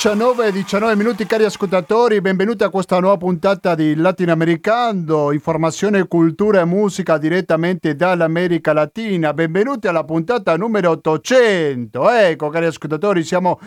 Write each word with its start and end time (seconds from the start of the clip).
19 0.00 0.46
e 0.46 0.52
19 0.52 0.94
minuti 0.94 1.26
cari 1.26 1.42
ascoltatori, 1.42 2.20
benvenuti 2.20 2.62
a 2.62 2.70
questa 2.70 3.00
nuova 3.00 3.16
puntata 3.16 3.74
di 3.74 3.96
Latinoamericano, 3.96 5.32
informazione, 5.32 6.06
cultura 6.06 6.60
e 6.60 6.64
musica 6.64 7.18
direttamente 7.18 7.96
dall'America 7.96 8.72
Latina. 8.72 9.34
Benvenuti 9.34 9.88
alla 9.88 10.04
puntata 10.04 10.56
numero 10.56 10.90
800. 10.90 12.10
Ecco 12.10 12.48
cari 12.48 12.66
ascoltatori, 12.66 13.24
siamo 13.24 13.58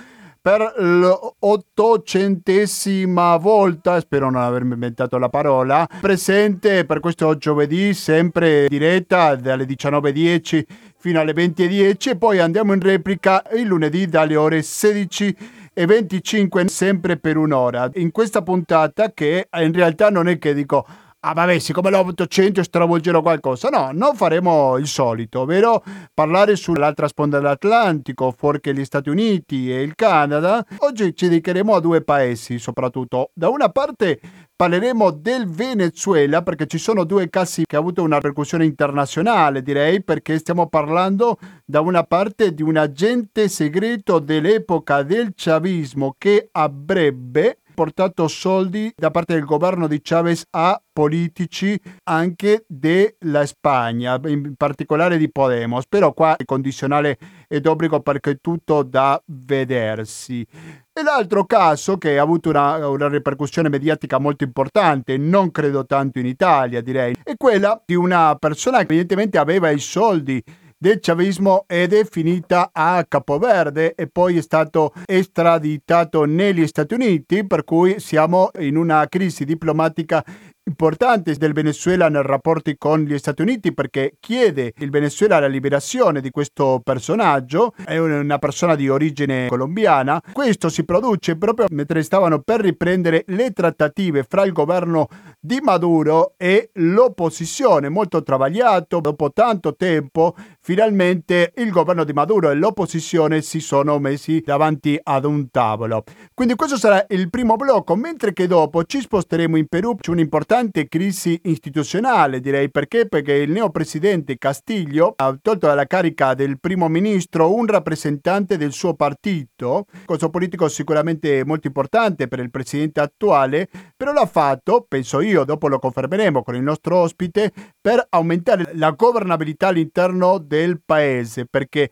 per 0.41 0.73
l'ottocentesima 0.77 3.35
volta, 3.35 3.99
spero 3.99 4.31
non 4.31 4.41
avermi 4.41 4.75
inventato 4.75 5.17
la 5.17 5.27
parola, 5.27 5.85
presente 5.99 6.85
per 6.85 7.01
questo 7.01 7.35
giovedì 7.35 7.93
sempre 7.93 8.69
diretta 8.69 9.35
dalle 9.35 9.65
19.10 9.65 10.63
fino 10.97 11.19
alle 11.19 11.33
20.10 11.33 12.11
e 12.11 12.15
poi 12.15 12.39
andiamo 12.39 12.71
in 12.71 12.79
replica 12.79 13.43
il 13.53 13.67
lunedì 13.67 14.05
dalle 14.05 14.37
ore 14.37 14.61
16 14.61 15.59
e 15.73 15.85
25 15.85 16.67
sempre 16.67 17.17
per 17.17 17.37
un'ora. 17.37 17.89
In 17.95 18.11
questa 18.11 18.41
puntata 18.41 19.11
che 19.11 19.47
in 19.51 19.73
realtà 19.73 20.09
non 20.09 20.27
è 20.27 20.37
che 20.37 20.53
dico 20.53 20.85
ah 21.21 21.33
vabbè 21.33 21.59
siccome 21.59 21.89
l'800 21.89 22.61
stravolgerò 22.61 23.21
qualcosa 23.21 23.69
no 23.69 23.91
non 23.93 24.15
faremo 24.15 24.77
il 24.77 24.87
solito 24.87 25.41
ovvero 25.41 25.83
parlare 26.13 26.55
sull'altra 26.55 27.07
sponda 27.07 27.39
dell'Atlantico 27.39 28.31
fuori 28.31 28.59
che 28.59 28.73
gli 28.73 28.85
Stati 28.85 29.09
Uniti 29.09 29.71
e 29.71 29.81
il 29.81 29.95
Canada. 29.95 30.65
Oggi 30.79 31.15
ci 31.15 31.27
dedicheremo 31.27 31.75
a 31.75 31.79
due 31.79 32.01
paesi 32.01 32.59
soprattutto. 32.59 33.31
Da 33.33 33.49
una 33.49 33.69
parte 33.69 34.19
Parleremo 34.61 35.09
del 35.09 35.47
Venezuela 35.47 36.43
perché 36.43 36.67
ci 36.67 36.77
sono 36.77 37.03
due 37.03 37.31
casi 37.31 37.63
che 37.65 37.75
hanno 37.75 37.85
avuto 37.85 38.03
una 38.03 38.17
ripercussione 38.17 38.63
internazionale, 38.63 39.63
direi, 39.63 40.03
perché 40.03 40.37
stiamo 40.37 40.67
parlando 40.67 41.39
da 41.65 41.81
una 41.81 42.03
parte 42.03 42.53
di 42.53 42.61
un 42.61 42.77
agente 42.77 43.47
segreto 43.47 44.19
dell'epoca 44.19 45.01
del 45.01 45.31
chavismo 45.35 46.13
che 46.15 46.49
avrebbe 46.51 47.60
portato 47.73 48.27
soldi 48.27 48.93
da 48.95 49.11
parte 49.11 49.33
del 49.33 49.45
governo 49.45 49.87
di 49.87 50.01
Chavez 50.01 50.45
a 50.51 50.81
politici 50.91 51.79
anche 52.03 52.65
della 52.67 53.45
Spagna, 53.45 54.19
in 54.25 54.55
particolare 54.55 55.17
di 55.17 55.31
Podemos, 55.31 55.87
però 55.87 56.13
qua 56.13 56.35
il 56.37 56.45
condizionale 56.45 57.17
è 57.47 57.59
d'obbligo 57.59 58.01
perché 58.01 58.31
è 58.31 58.37
tutto 58.41 58.83
da 58.83 59.21
vedersi. 59.25 60.45
E 60.93 61.03
l'altro 61.03 61.45
caso 61.45 61.97
che 61.97 62.19
ha 62.19 62.21
avuto 62.21 62.49
una, 62.49 62.87
una, 62.87 63.07
ripercussione 63.07 63.69
mediatica 63.69 64.19
molto 64.19 64.43
importante, 64.43 65.17
non 65.17 65.49
credo 65.49 65.85
tanto 65.85 66.19
in 66.19 66.25
Italia 66.25 66.81
direi, 66.81 67.15
è 67.23 67.35
quella 67.37 67.81
di 67.85 67.95
una 67.95 68.35
persona 68.35 68.79
che 68.79 68.83
evidentemente 68.83 69.37
aveva 69.37 69.69
i 69.69 69.79
soldi 69.79 70.43
del 70.81 70.97
chavismo 70.99 71.65
ed 71.67 71.93
è 71.93 72.03
finita 72.09 72.71
a 72.73 73.05
Capoverde 73.07 73.93
e 73.93 74.07
poi 74.07 74.37
è 74.37 74.41
stato 74.41 74.93
estraditato 75.05 76.25
negli 76.25 76.65
Stati 76.65 76.95
Uniti, 76.95 77.45
per 77.45 77.63
cui 77.63 77.99
siamo 77.99 78.49
in 78.57 78.77
una 78.77 79.05
crisi 79.07 79.45
diplomatica 79.45 80.25
importante 80.63 81.33
del 81.33 81.53
Venezuela 81.53 82.07
nei 82.07 82.21
rapporti 82.23 82.77
con 82.77 83.01
gli 83.01 83.17
Stati 83.17 83.41
Uniti 83.41 83.73
perché 83.73 84.13
chiede 84.19 84.73
il 84.77 84.91
Venezuela 84.91 85.39
la 85.39 85.47
liberazione 85.47 86.21
di 86.21 86.29
questo 86.29 86.81
personaggio, 86.83 87.73
è 87.83 87.97
una 87.97 88.37
persona 88.37 88.75
di 88.75 88.87
origine 88.87 89.47
colombiana. 89.47 90.21
Questo 90.31 90.69
si 90.69 90.85
produce 90.85 91.35
proprio 91.35 91.65
mentre 91.71 92.03
stavano 92.03 92.39
per 92.39 92.61
riprendere 92.61 93.23
le 93.27 93.51
trattative 93.51 94.23
fra 94.23 94.45
il 94.45 94.51
governo 94.51 95.07
di 95.39 95.59
Maduro 95.61 96.33
e 96.37 96.69
l'opposizione, 96.73 97.89
molto 97.89 98.21
travagliato, 98.21 98.99
dopo 98.99 99.31
tanto 99.31 99.75
tempo 99.75 100.35
finalmente 100.59 101.53
il 101.55 101.71
governo 101.71 102.03
di 102.03 102.13
Maduro 102.13 102.51
e 102.51 102.55
l'opposizione 102.55 103.41
si 103.41 103.59
sono 103.59 103.97
messi 103.97 104.41
davanti 104.45 104.99
ad 105.01 105.25
un 105.25 105.49
tavolo. 105.49 106.03
Quindi 106.35 106.53
questo 106.53 106.77
sarà 106.77 107.03
il 107.09 107.31
primo 107.31 107.55
blocco, 107.55 107.95
mentre 107.95 108.31
che 108.33 108.45
dopo 108.45 108.83
ci 108.83 109.01
sposteremo 109.01 109.57
in 109.57 109.65
Perù, 109.67 109.95
c'è 109.95 110.11
un'importante 110.11 110.49
importante 110.50 110.50
crisi 110.89 111.39
istituzionale, 111.43 112.41
direi. 112.41 112.69
Perché? 112.69 113.07
Perché 113.07 113.33
il 113.33 113.51
neopresidente 113.51 114.37
Castiglio 114.37 115.13
ha 115.15 115.37
tolto 115.41 115.67
dalla 115.67 115.85
carica 115.85 116.33
del 116.33 116.59
primo 116.59 116.89
ministro 116.89 117.55
un 117.55 117.65
rappresentante 117.67 118.57
del 118.57 118.73
suo 118.73 118.93
partito, 118.93 119.85
cosa 120.05 120.29
politico 120.29 120.67
sicuramente 120.67 121.45
molto 121.45 121.67
importante 121.67 122.27
per 122.27 122.39
il 122.39 122.51
presidente 122.51 122.99
attuale, 122.99 123.69
però 123.95 124.11
l'ha 124.11 124.25
fatto, 124.25 124.85
penso 124.87 125.21
io, 125.21 125.45
dopo 125.45 125.69
lo 125.69 125.79
confermeremo 125.79 126.43
con 126.43 126.55
il 126.55 126.63
nostro 126.63 126.97
ospite, 126.97 127.53
per 127.79 128.05
aumentare 128.09 128.71
la 128.73 128.91
governabilità 128.91 129.69
all'interno 129.69 130.37
del 130.37 130.81
paese, 130.83 131.45
perché 131.49 131.89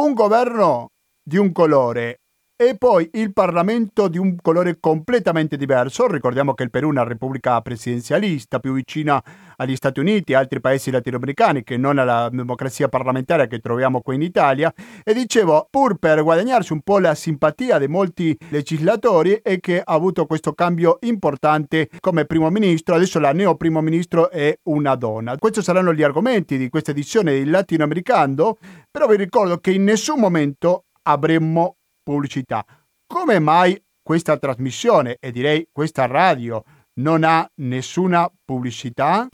un 0.00 0.14
governo 0.14 0.90
di 1.22 1.36
un 1.36 1.52
colore 1.52 2.22
e 2.60 2.76
poi 2.76 3.08
il 3.14 3.32
Parlamento 3.32 4.06
di 4.06 4.18
un 4.18 4.36
colore 4.36 4.76
completamente 4.80 5.56
diverso. 5.56 6.06
Ricordiamo 6.06 6.52
che 6.52 6.64
il 6.64 6.70
Perù 6.70 6.88
è 6.88 6.90
una 6.90 7.04
repubblica 7.04 7.58
presidenzialista 7.62 8.58
più 8.58 8.74
vicina 8.74 9.24
agli 9.56 9.74
Stati 9.74 9.98
Uniti 9.98 10.32
e 10.32 10.34
altri 10.34 10.60
paesi 10.60 10.90
latinoamericani 10.90 11.62
che 11.64 11.78
non 11.78 11.96
alla 11.96 12.28
democrazia 12.30 12.88
parlamenare 12.90 13.46
che 13.46 13.60
troviamo 13.60 14.02
qui 14.02 14.16
in 14.16 14.20
Italia. 14.20 14.70
E 15.02 15.14
dicevo, 15.14 15.68
pur 15.70 15.96
per 15.96 16.22
guadagnarsi 16.22 16.74
un 16.74 16.82
po' 16.82 16.98
la 16.98 17.14
simpatia 17.14 17.78
di 17.78 17.88
molti 17.88 18.36
legislatori 18.50 19.40
è 19.42 19.58
che 19.58 19.80
ha 19.80 19.94
avuto 19.94 20.26
questo 20.26 20.52
cambio 20.52 20.98
importante 21.00 21.88
come 21.98 22.26
primo 22.26 22.50
ministro. 22.50 22.94
Adesso 22.94 23.20
la 23.20 23.32
neo 23.32 23.56
primo 23.56 23.80
ministro 23.80 24.28
è 24.30 24.54
una 24.64 24.96
donna. 24.96 25.34
Questi 25.38 25.62
saranno 25.62 25.94
gli 25.94 26.02
argomenti 26.02 26.58
di 26.58 26.68
questa 26.68 26.90
edizione 26.90 27.38
di 27.38 27.48
Latinoamericano, 27.48 28.58
però 28.90 29.06
vi 29.06 29.16
ricordo 29.16 29.56
che 29.60 29.70
in 29.70 29.84
nessun 29.84 30.20
momento 30.20 30.84
avremmo 31.04 31.76
pubblicità. 32.10 32.64
Come 33.06 33.38
mai 33.38 33.80
questa 34.02 34.36
trasmissione 34.36 35.16
e 35.20 35.30
direi 35.30 35.68
questa 35.70 36.06
radio 36.06 36.64
non 36.94 37.22
ha 37.22 37.48
nessuna 37.56 38.28
pubblicità? 38.44 39.28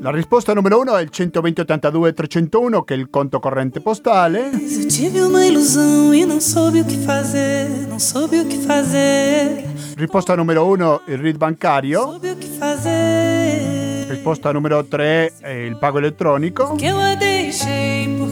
La 0.00 0.10
risposta 0.12 0.52
numero 0.54 0.80
uno 0.80 0.96
è 0.96 1.02
il 1.02 1.10
120 1.10 1.60
82 1.62 2.12
301 2.12 2.82
che 2.82 2.94
è 2.94 2.96
il 2.96 3.08
conto 3.10 3.40
corrente 3.40 3.80
postale. 3.80 4.50
Eu 4.50 4.86
tive 4.86 5.20
uma 5.20 5.44
ilusão 5.44 6.12
e 6.12 6.24
non 6.24 6.40
soube 6.40 6.80
o 6.80 6.84
che 6.84 6.96
fazer, 6.96 7.86
non 7.88 7.98
soube 7.98 8.38
o 8.40 8.46
che 8.46 8.56
fazer. 8.56 9.64
Risposta 9.96 10.36
numero 10.36 10.66
uno 10.66 11.02
il 11.06 11.18
RID 11.18 11.36
bancario. 11.36 12.20
Che. 12.20 14.06
Risposta 14.08 14.52
numero 14.52 14.84
tre 14.84 15.32
il 15.42 15.76
pago 15.78 15.98
elettronico. 15.98 16.76
Que 16.76 16.86
eu 16.86 16.98
a 17.00 17.16
deixei. 17.16 18.25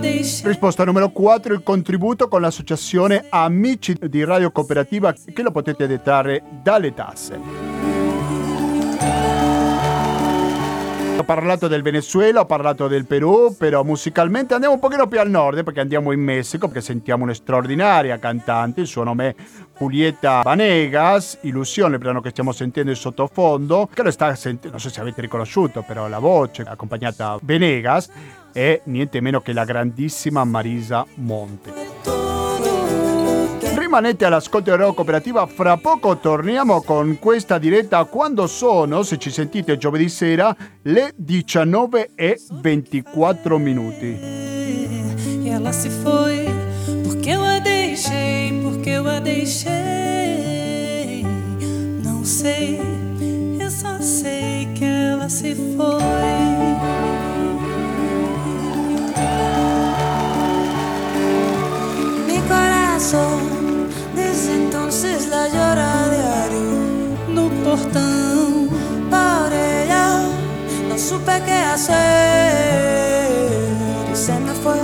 Risposta 0.00 0.84
numero 0.84 1.10
4, 1.10 1.52
il 1.54 1.62
contributo 1.64 2.28
con 2.28 2.40
l'associazione 2.40 3.26
Amici 3.30 3.96
di 4.00 4.22
Radio 4.22 4.52
Cooperativa 4.52 5.12
che 5.12 5.42
lo 5.42 5.50
potete 5.50 5.88
detrarre 5.88 6.42
dalle 6.62 6.94
tasse. 6.94 7.38
Ho 11.18 11.24
parlato 11.24 11.66
del 11.66 11.82
Venezuela, 11.82 12.40
ho 12.40 12.46
parlato 12.46 12.86
del 12.86 13.04
Perù, 13.04 13.56
però 13.58 13.82
musicalmente 13.82 14.54
andiamo 14.54 14.74
un 14.74 14.80
pochino 14.80 15.08
più 15.08 15.18
al 15.18 15.28
nord 15.28 15.64
perché 15.64 15.80
andiamo 15.80 16.12
in 16.12 16.20
Messico 16.20 16.68
perché 16.68 16.80
sentiamo 16.80 17.24
una 17.24 17.34
straordinaria 17.34 18.18
cantante, 18.20 18.82
il 18.82 18.86
suo 18.86 19.02
nome 19.02 19.28
è 19.30 19.34
Julieta 19.80 20.42
Vanegas, 20.42 21.38
Illusione, 21.40 21.94
il 21.94 22.00
brano 22.00 22.20
che 22.20 22.30
stiamo 22.30 22.52
sentendo 22.52 22.90
in 22.90 22.96
sottofondo, 22.96 23.88
che 23.92 24.04
lo 24.04 24.12
sta 24.12 24.32
sentendo, 24.36 24.70
non 24.70 24.80
so 24.80 24.90
se 24.90 25.00
avete 25.00 25.20
riconosciuto, 25.20 25.82
però 25.82 26.06
la 26.06 26.20
voce 26.20 26.62
accompagnata 26.62 27.36
Venegas 27.42 28.08
è 28.58 28.80
niente 28.84 29.20
meno 29.20 29.40
che 29.40 29.52
la 29.52 29.64
grandissima 29.64 30.42
Marisa 30.42 31.06
Monte. 31.14 31.72
Rimanete 33.76 34.24
all'ascolto 34.24 34.70
di 34.70 34.76
Radio 34.76 34.94
Cooperativa, 34.94 35.46
fra 35.46 35.76
poco 35.76 36.18
torniamo 36.18 36.82
con 36.82 37.18
questa 37.20 37.58
diretta 37.58 38.04
quando 38.04 38.48
sono, 38.48 39.04
se 39.04 39.16
ci 39.18 39.30
sentite 39.30 39.78
giovedì 39.78 40.08
sera, 40.08 40.54
le 40.82 41.12
19 41.16 42.10
e 42.16 42.40
24 42.50 43.58
minuti. 43.58 44.18
E 45.44 45.48
ela 45.48 45.72
se 45.72 45.88
foi, 45.88 46.46
porque 47.04 47.30
eu 47.30 47.44
a 47.44 47.60
deixei, 47.60 48.60
porque 48.60 48.90
eu 48.90 49.06
a 49.06 49.20
deixei. 49.20 49.77
Supe 71.08 71.42
qué 71.46 71.54
hacer. 71.74 73.30
Y 74.12 74.16
se 74.16 74.38
me 74.38 74.52
fue 74.52 74.77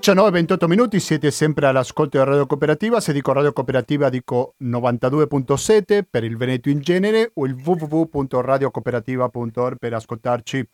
19-28 0.00 0.66
minuti, 0.66 0.98
siete 0.98 1.30
sempre 1.30 1.66
all'ascolto 1.66 2.16
di 2.16 2.24
Radio 2.24 2.46
Cooperativa. 2.46 3.00
Se 3.00 3.12
dico 3.12 3.34
Radio 3.34 3.52
Cooperativa 3.52 4.08
dico 4.08 4.54
92.7 4.62 6.04
per 6.08 6.24
il 6.24 6.38
Veneto 6.38 6.70
in 6.70 6.80
genere 6.80 7.32
o 7.34 7.44
il 7.44 7.52
www.radiocooperativa.org 7.52 9.76
per 9.78 9.92
ascoltarci 9.92 10.66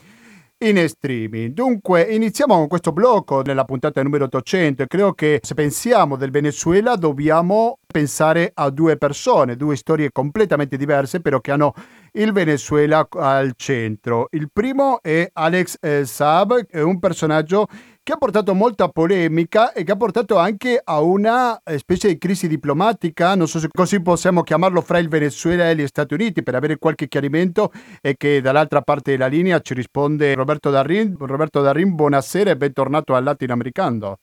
in 0.58 0.88
streaming. 0.88 1.52
Dunque, 1.52 2.02
iniziamo 2.02 2.54
con 2.54 2.68
questo 2.68 2.92
blocco 2.92 3.42
nella 3.42 3.64
puntata 3.64 4.00
numero 4.00 4.26
800 4.26 4.84
e 4.84 4.86
credo 4.86 5.12
che 5.12 5.40
se 5.42 5.54
pensiamo 5.54 6.14
del 6.14 6.30
Venezuela 6.30 6.94
dobbiamo 6.94 7.80
pensare 7.84 8.52
a 8.54 8.70
due 8.70 8.96
persone, 8.96 9.56
due 9.56 9.74
storie 9.74 10.12
completamente 10.12 10.76
diverse, 10.76 11.20
però 11.20 11.40
che 11.40 11.50
hanno 11.50 11.74
il 12.12 12.30
Venezuela 12.30 13.08
al 13.10 13.54
centro. 13.56 14.28
Il 14.30 14.50
primo 14.52 15.02
è 15.02 15.28
Alex 15.32 15.78
El 15.80 16.06
Saab, 16.06 16.64
è 16.68 16.80
un 16.80 17.00
personaggio 17.00 17.66
che 18.06 18.12
ha 18.12 18.18
portato 18.18 18.54
molta 18.54 18.88
polemica 18.88 19.72
e 19.72 19.82
che 19.82 19.90
ha 19.90 19.96
portato 19.96 20.38
anche 20.38 20.80
a 20.80 21.00
una 21.00 21.60
eh, 21.64 21.76
specie 21.76 22.06
di 22.06 22.18
crisi 22.18 22.46
diplomatica, 22.46 23.34
non 23.34 23.48
so 23.48 23.58
se 23.58 23.66
così 23.68 24.00
possiamo 24.00 24.44
chiamarlo, 24.44 24.80
fra 24.80 24.98
il 24.98 25.08
Venezuela 25.08 25.68
e 25.68 25.74
gli 25.74 25.88
Stati 25.88 26.14
Uniti, 26.14 26.44
per 26.44 26.54
avere 26.54 26.78
qualche 26.78 27.08
chiarimento 27.08 27.72
e 28.00 28.16
che 28.16 28.40
dall'altra 28.40 28.80
parte 28.82 29.10
della 29.10 29.26
linea 29.26 29.58
ci 29.58 29.74
risponde 29.74 30.34
Roberto 30.34 30.70
Darrin. 30.70 31.16
Roberto 31.18 31.62
Darrin, 31.62 31.96
buonasera 31.96 32.52
e 32.52 32.56
bentornato 32.56 33.12
al 33.16 33.24
Latinoamericano. 33.24 34.18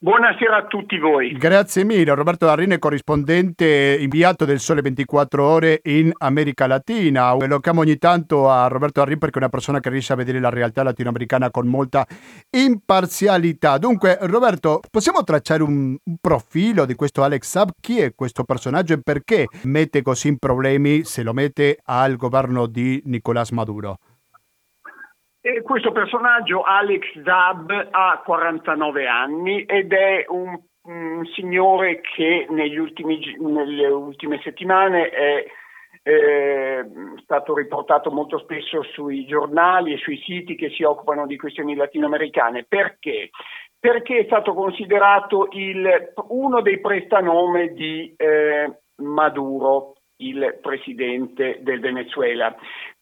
Buonasera 0.00 0.58
a 0.58 0.66
tutti 0.66 0.96
voi. 0.96 1.32
Grazie 1.32 1.82
mille, 1.82 2.14
Roberto 2.14 2.46
Darrine, 2.46 2.78
corrispondente 2.78 3.96
inviato 3.98 4.44
del 4.44 4.60
Sole 4.60 4.80
24 4.80 5.44
Ore 5.44 5.80
in 5.84 6.12
America 6.18 6.68
Latina. 6.68 7.34
Lo 7.34 7.58
chiamo 7.58 7.80
ogni 7.80 7.98
tanto 7.98 8.48
a 8.48 8.68
Roberto 8.68 9.00
Darrine 9.00 9.18
perché 9.18 9.36
è 9.36 9.42
una 9.42 9.48
persona 9.48 9.80
che 9.80 9.90
riesce 9.90 10.12
a 10.12 10.16
vedere 10.16 10.38
la 10.38 10.50
realtà 10.50 10.84
latinoamericana 10.84 11.50
con 11.50 11.66
molta 11.66 12.06
imparzialità. 12.50 13.76
Dunque, 13.78 14.18
Roberto, 14.20 14.80
possiamo 14.88 15.24
tracciare 15.24 15.64
un, 15.64 15.96
profilo 16.20 16.84
di 16.84 16.94
questo 16.94 17.24
Alex 17.24 17.42
Saab? 17.48 17.70
Chi 17.80 17.98
è 17.98 18.14
questo 18.14 18.44
personaggio 18.44 18.94
e 18.94 19.00
perché 19.02 19.46
mette 19.62 20.02
così 20.02 20.28
in 20.28 20.38
problemi 20.38 21.02
se 21.02 21.24
lo 21.24 21.32
mette 21.32 21.76
al 21.84 22.16
governo 22.16 22.66
di 22.66 23.02
Nicolás 23.06 23.50
Maduro? 23.50 23.98
E 25.48 25.62
questo 25.62 25.92
personaggio, 25.92 26.60
Alex 26.60 27.22
Zab, 27.22 27.88
ha 27.90 28.20
49 28.22 29.06
anni 29.06 29.62
ed 29.62 29.94
è 29.94 30.26
un, 30.28 30.54
un 30.82 31.24
signore 31.34 32.02
che 32.02 32.46
ultimi, 32.50 33.18
nelle 33.38 33.86
ultime 33.86 34.38
settimane 34.42 35.08
è 35.08 35.46
eh, 36.02 36.84
stato 37.22 37.54
riportato 37.54 38.10
molto 38.10 38.38
spesso 38.40 38.82
sui 38.92 39.24
giornali 39.24 39.94
e 39.94 39.96
sui 39.96 40.18
siti 40.18 40.54
che 40.54 40.68
si 40.68 40.82
occupano 40.82 41.26
di 41.26 41.38
questioni 41.38 41.74
latinoamericane. 41.74 42.66
Perché? 42.68 43.30
Perché 43.80 44.18
è 44.18 44.24
stato 44.24 44.52
considerato 44.52 45.48
il, 45.52 46.12
uno 46.28 46.60
dei 46.60 46.78
prestanome 46.78 47.72
di 47.72 48.12
eh, 48.18 48.80
Maduro, 48.96 49.94
il 50.18 50.58
presidente 50.60 51.60
del 51.62 51.80
Venezuela. 51.80 52.54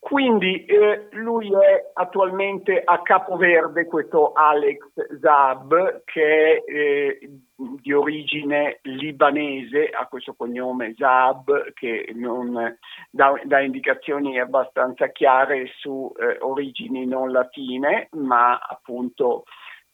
Quindi 0.06 0.64
eh, 0.67 1.08
lui 1.14 1.49
è 1.53 1.91
attualmente 1.94 2.81
a 2.85 3.03
Capoverde, 3.03 3.87
questo 3.87 4.35
Alex 4.35 4.79
Zab, 5.19 6.05
che 6.05 6.62
è 6.64 6.70
eh, 6.70 7.31
di 7.56 7.93
origine 7.93 8.79
libanese, 8.82 9.88
ha 9.88 10.06
questo 10.06 10.35
cognome 10.35 10.94
Zab, 10.97 11.73
che 11.73 12.12
non 12.14 12.79
dà, 13.11 13.35
dà 13.43 13.58
indicazioni 13.58 14.38
abbastanza 14.38 15.08
chiare 15.08 15.73
su 15.79 16.12
eh, 16.20 16.38
origini 16.38 17.05
non 17.05 17.32
latine, 17.32 18.09
ma 18.12 18.59
appunto 18.59 19.43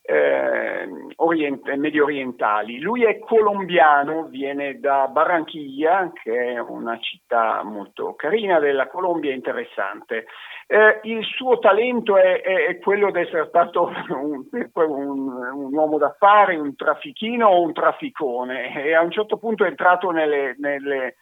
eh, 0.05 0.89
orient- 1.17 1.73
medio 1.75 2.05
orientali. 2.05 2.81
Lui 2.81 3.05
è 3.05 3.21
colombiano, 3.21 4.25
viene 4.25 4.81
da 4.81 5.07
Barranquilla, 5.07 6.11
che 6.13 6.55
è 6.55 6.59
una 6.59 6.99
città 6.99 7.63
molto 7.63 8.15
carina 8.15 8.59
della 8.59 8.89
Colombia, 8.89 9.33
interessante. 9.33 10.27
Eh, 10.67 11.01
il 11.05 11.25
suo 11.25 11.59
talento 11.59 12.17
è, 12.17 12.41
è, 12.41 12.67
è, 12.67 12.79
quello 12.79 13.11
di 13.11 13.21
essere 13.21 13.47
stato 13.49 13.93
un, 14.11 14.45
un, 14.51 15.53
un, 15.55 15.75
uomo 15.75 15.99
d'affari, 15.99 16.57
un 16.57 16.75
traffichino 16.75 17.47
o 17.47 17.63
un 17.63 17.73
trafficone 17.73 18.85
e 18.85 18.95
a 18.95 19.03
un 19.03 19.11
certo 19.11 19.37
punto 19.37 19.65
è 19.65 19.69
entrato 19.69 20.11
nelle, 20.11 20.57
nelle, 20.59 21.17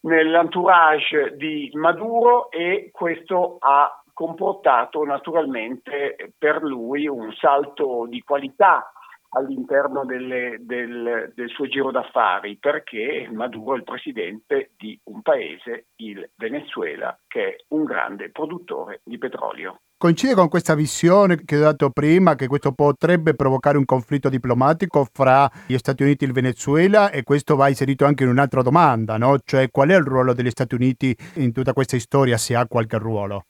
nell'entourage 0.00 1.36
di 1.36 1.70
Maduro 1.74 2.50
e 2.50 2.90
questo 2.92 3.56
ha 3.60 4.02
comportato 4.16 5.04
naturalmente 5.04 6.32
per 6.38 6.62
lui 6.62 7.06
un 7.06 7.30
salto 7.34 8.06
di 8.08 8.22
qualità 8.22 8.90
all'interno 9.36 10.06
delle, 10.06 10.56
del, 10.60 11.32
del, 11.34 11.48
suo 11.50 11.66
giro 11.66 11.90
d'affari 11.90 12.56
perché 12.56 13.28
Maduro 13.30 13.74
è 13.74 13.76
il 13.76 13.84
presidente 13.84 14.70
di 14.78 14.98
un 15.04 15.20
paese, 15.20 15.88
il 15.96 16.30
Venezuela, 16.34 17.14
che 17.26 17.48
è 17.48 17.56
un 17.68 17.84
grande 17.84 18.30
produttore 18.30 19.02
di 19.04 19.18
petrolio. 19.18 19.80
Coincide 19.98 20.34
con 20.34 20.48
questa 20.48 20.74
visione 20.74 21.44
che 21.44 21.58
ho 21.58 21.60
dato 21.60 21.90
prima 21.90 22.36
che 22.36 22.46
questo 22.46 22.72
potrebbe 22.72 23.34
provocare 23.34 23.76
un 23.76 23.84
conflitto 23.84 24.30
diplomatico 24.30 25.06
fra 25.12 25.50
gli 25.66 25.76
Stati 25.76 26.02
Uniti 26.02 26.24
e 26.24 26.28
il 26.28 26.32
Venezuela 26.32 27.10
e 27.10 27.22
questo 27.22 27.54
va 27.54 27.68
inserito 27.68 28.06
anche 28.06 28.24
in 28.24 28.30
un'altra 28.30 28.62
domanda, 28.62 29.18
no? 29.18 29.36
cioè 29.44 29.70
qual 29.70 29.90
è 29.90 29.96
il 29.96 30.04
ruolo 30.04 30.32
degli 30.32 30.50
Stati 30.50 30.74
Uniti 30.74 31.14
in 31.34 31.52
tutta 31.52 31.74
questa 31.74 31.98
storia, 31.98 32.38
se 32.38 32.56
ha 32.56 32.66
qualche 32.66 32.96
ruolo? 32.96 33.44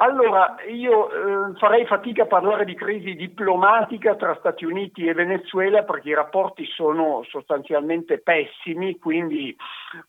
Allora, 0.00 0.54
io 0.68 1.10
eh, 1.10 1.58
farei 1.58 1.84
fatica 1.84 2.22
a 2.22 2.26
parlare 2.26 2.64
di 2.64 2.76
crisi 2.76 3.14
diplomatica 3.14 4.14
tra 4.14 4.36
Stati 4.38 4.64
Uniti 4.64 5.06
e 5.06 5.12
Venezuela 5.12 5.82
perché 5.82 6.10
i 6.10 6.14
rapporti 6.14 6.64
sono 6.66 7.24
sostanzialmente 7.28 8.18
pessimi, 8.20 8.96
quindi 9.00 9.56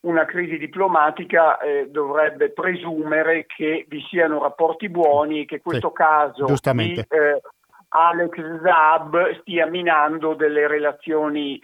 una 0.01 0.25
crisi 0.25 0.59
diplomatica 0.59 1.57
eh, 1.57 1.88
dovrebbe 1.89 2.51
presumere 2.51 3.47
che 3.47 3.86
vi 3.88 4.06
siano 4.07 4.44
rapporti 4.44 4.89
buoni 4.89 5.41
e 5.41 5.45
che 5.45 5.59
questo 5.59 5.88
sì, 5.88 5.94
caso 5.95 6.45
di 6.73 6.94
eh, 6.94 7.42
Alex 7.87 8.61
Zab 8.61 9.40
stia 9.40 9.66
minando 9.66 10.35
delle 10.35 10.68
relazioni 10.68 11.59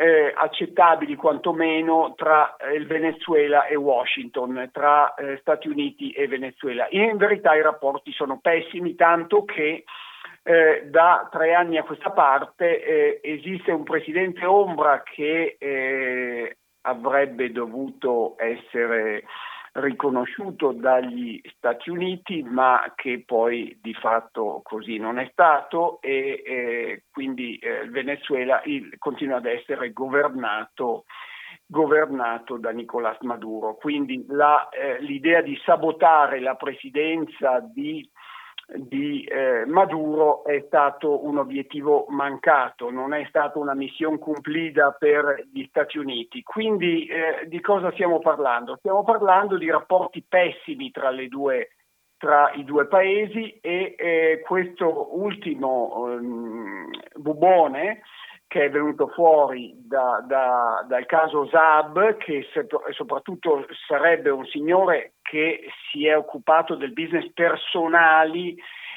eh, 0.00 0.32
accettabili 0.32 1.16
quantomeno 1.16 2.14
tra 2.14 2.54
eh, 2.54 2.74
il 2.74 2.86
Venezuela 2.86 3.66
e 3.66 3.74
Washington, 3.74 4.70
tra 4.72 5.12
eh, 5.14 5.38
Stati 5.40 5.66
Uniti 5.66 6.12
e 6.12 6.28
Venezuela. 6.28 6.86
In 6.90 7.16
verità 7.16 7.56
i 7.56 7.62
rapporti 7.62 8.12
sono 8.12 8.38
pessimi, 8.40 8.94
tanto 8.94 9.44
che 9.44 9.82
eh, 10.44 10.86
da 10.86 11.28
tre 11.32 11.52
anni 11.52 11.78
a 11.78 11.82
questa 11.82 12.10
parte 12.10 12.80
eh, 12.80 13.20
esiste 13.24 13.72
un 13.72 13.82
presidente 13.82 14.46
ombra 14.46 15.02
che 15.02 15.56
eh, 15.58 16.56
avrebbe 16.82 17.50
dovuto 17.50 18.36
essere 18.38 19.24
riconosciuto 19.80 20.72
dagli 20.72 21.40
Stati 21.56 21.90
Uniti, 21.90 22.42
ma 22.42 22.92
che 22.94 23.22
poi 23.24 23.78
di 23.80 23.94
fatto 23.94 24.60
così 24.62 24.98
non 24.98 25.18
è 25.18 25.28
stato 25.32 26.00
e 26.00 26.42
eh, 26.44 27.02
quindi 27.10 27.56
eh, 27.56 27.88
Venezuela 27.88 28.60
il, 28.64 28.96
continua 28.98 29.36
ad 29.36 29.46
essere 29.46 29.92
governato, 29.92 31.04
governato 31.66 32.56
da 32.56 32.70
Nicolás 32.70 33.18
Maduro. 33.20 33.76
Quindi 33.76 34.24
la, 34.28 34.68
eh, 34.68 35.00
l'idea 35.00 35.42
di 35.42 35.58
sabotare 35.64 36.40
la 36.40 36.54
presidenza 36.54 37.60
di 37.60 38.08
di 38.76 39.24
eh, 39.24 39.64
Maduro 39.66 40.44
è 40.44 40.62
stato 40.66 41.24
un 41.24 41.38
obiettivo 41.38 42.04
mancato, 42.08 42.90
non 42.90 43.14
è 43.14 43.24
stata 43.28 43.58
una 43.58 43.74
missione 43.74 44.18
cumplita 44.18 44.92
per 44.92 45.46
gli 45.50 45.64
Stati 45.68 45.96
Uniti. 45.96 46.42
Quindi 46.42 47.06
eh, 47.06 47.46
di 47.48 47.60
cosa 47.60 47.90
stiamo 47.92 48.18
parlando? 48.18 48.76
Stiamo 48.76 49.04
parlando 49.04 49.56
di 49.56 49.70
rapporti 49.70 50.22
pessimi 50.28 50.90
tra, 50.90 51.10
due, 51.28 51.70
tra 52.18 52.50
i 52.52 52.64
due 52.64 52.86
paesi 52.86 53.58
e 53.60 53.94
eh, 53.96 54.42
questo 54.44 55.18
ultimo 55.18 56.06
ehm, 56.12 56.90
bubone 57.14 58.02
che 58.48 58.64
è 58.64 58.70
venuto 58.70 59.08
fuori 59.08 59.74
da, 59.76 60.24
da, 60.26 60.84
dal 60.88 61.04
caso 61.04 61.46
Zab, 61.48 62.16
che 62.16 62.46
soprattutto 62.92 63.66
sarebbe 63.86 64.30
un 64.30 64.46
signore 64.46 65.12
che 65.28 65.68
si 65.90 66.06
è 66.06 66.16
occupato 66.16 66.74
del 66.74 66.92
business 66.92 67.30
personali 67.34 68.56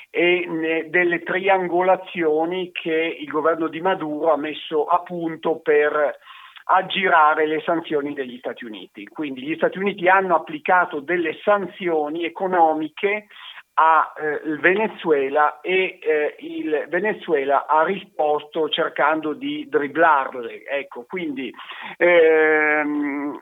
e 0.09 0.87
delle 0.89 1.23
triangolazioni 1.23 2.71
che 2.71 3.17
il 3.19 3.27
governo 3.27 3.67
di 3.67 3.81
Maduro 3.81 4.31
ha 4.31 4.37
messo 4.37 4.85
a 4.85 4.99
punto 5.01 5.59
per 5.59 6.17
aggirare 6.65 7.47
le 7.47 7.61
sanzioni 7.65 8.13
degli 8.13 8.37
Stati 8.37 8.63
Uniti. 8.65 9.05
Quindi 9.07 9.41
gli 9.41 9.55
Stati 9.55 9.77
Uniti 9.77 10.07
hanno 10.07 10.35
applicato 10.35 10.99
delle 10.99 11.37
sanzioni 11.43 12.23
economiche 12.23 13.27
al 13.73 14.05
eh, 14.17 14.57
Venezuela 14.59 15.59
e 15.61 15.99
eh, 16.01 16.35
il 16.39 16.85
Venezuela 16.89 17.65
ha 17.67 17.83
risposto 17.83 18.69
cercando 18.69 19.33
di 19.33 19.67
dribblarle. 19.69 20.63
Ecco, 20.65 21.05
quindi 21.07 21.53
ehm, 21.97 23.39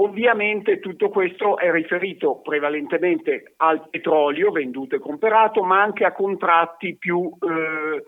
Ovviamente 0.00 0.80
tutto 0.80 1.10
questo 1.10 1.58
è 1.58 1.70
riferito 1.70 2.40
prevalentemente 2.40 3.52
al 3.58 3.86
petrolio 3.90 4.50
venduto 4.50 4.96
e 4.96 4.98
comperato, 4.98 5.62
ma 5.62 5.82
anche 5.82 6.06
a 6.06 6.12
contratti 6.12 6.96
più, 6.96 7.30
eh, 7.38 8.02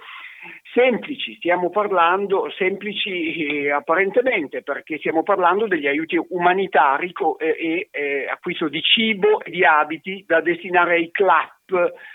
semplici, 0.72 1.34
stiamo 1.34 1.68
parlando 1.68 2.50
semplici 2.56 3.46
eh, 3.46 3.70
apparentemente 3.70 4.62
perché 4.62 4.98
stiamo 4.98 5.22
parlando 5.22 5.66
degli 5.66 5.86
aiuti 5.86 6.18
umanitari 6.30 7.12
e, 7.38 7.46
e 7.46 7.88
eh, 7.90 8.26
acquisto 8.26 8.68
di 8.68 8.80
cibo 8.80 9.40
e 9.42 9.50
di 9.50 9.64
abiti 9.64 10.24
da 10.26 10.40
destinare 10.40 10.94
ai 10.94 11.10
CLAP 11.10 11.60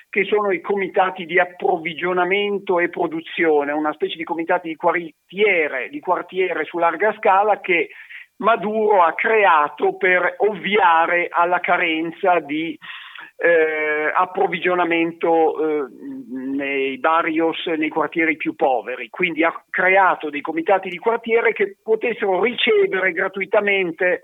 che 0.10 0.24
sono 0.25 0.51
i 0.51 0.62
comitati 0.62 1.25
di 1.25 1.39
approvvigionamento 1.39 2.79
e 2.79 2.89
produzione, 2.89 3.72
una 3.72 3.93
specie 3.93 4.15
di 4.15 4.24
comitati 4.24 4.69
di 4.69 4.75
quartiere, 4.75 5.89
di 5.89 6.00
quartiere 6.00 6.65
su 6.65 6.77
larga 6.77 7.13
scala 7.17 7.60
che 7.60 7.89
Maduro 8.38 9.03
ha 9.03 9.13
creato 9.13 9.96
per 9.96 10.36
ovviare 10.38 11.27
alla 11.29 11.60
carenza 11.60 12.39
di 12.39 12.77
eh, 13.39 14.12
approvvigionamento 14.13 15.86
eh, 15.86 15.88
nei 16.56 16.98
barrios, 16.98 17.65
nei 17.67 17.89
quartieri 17.89 18.36
più 18.36 18.56
poveri. 18.56 19.10
Quindi 19.10 19.44
ha 19.44 19.63
creato 19.70 20.29
dei 20.29 20.41
comitati 20.41 20.89
di 20.89 20.98
quartiere 20.98 21.53
che 21.53 21.77
potessero 21.82 22.41
ricevere 22.41 23.12
gratuitamente 23.12 24.22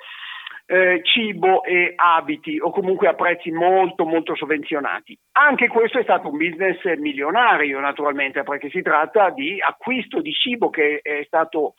eh, 0.65 1.01
cibo 1.03 1.63
e 1.63 1.93
abiti 1.95 2.57
o 2.59 2.71
comunque 2.71 3.07
a 3.07 3.13
prezzi 3.13 3.51
molto 3.51 4.05
molto 4.05 4.35
sovvenzionati. 4.35 5.17
Anche 5.33 5.67
questo 5.67 5.99
è 5.99 6.03
stato 6.03 6.29
un 6.29 6.37
business 6.37 6.81
milionario 6.97 7.79
naturalmente 7.79 8.43
perché 8.43 8.69
si 8.69 8.81
tratta 8.81 9.29
di 9.29 9.59
acquisto 9.61 10.21
di 10.21 10.31
cibo 10.31 10.69
che 10.69 10.99
è 11.01 11.23
stato 11.25 11.73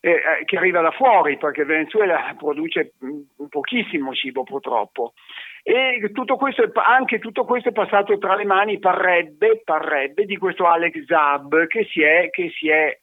eh, 0.00 0.10
eh 0.10 0.44
che 0.44 0.56
arriva 0.56 0.80
da 0.80 0.90
fuori 0.90 1.36
perché 1.36 1.64
Venezuela 1.64 2.34
produce 2.38 2.92
mm, 3.04 3.46
pochissimo 3.48 4.12
cibo 4.14 4.42
purtroppo. 4.44 5.14
E 5.62 6.10
tutto 6.14 6.36
questo, 6.36 6.70
anche 6.74 7.18
tutto 7.18 7.44
questo 7.44 7.68
è 7.68 7.72
passato 7.72 8.16
tra 8.16 8.34
le 8.34 8.44
mani, 8.44 8.78
parrebbe, 8.78 9.60
parrebbe 9.64 10.24
di 10.24 10.36
questo 10.38 10.66
Alex 10.66 11.04
Zab 11.04 11.66
che 11.66 11.86
si 11.90 12.00
è, 12.00 12.30
che 12.30 12.50
si 12.56 12.70
è 12.70 12.96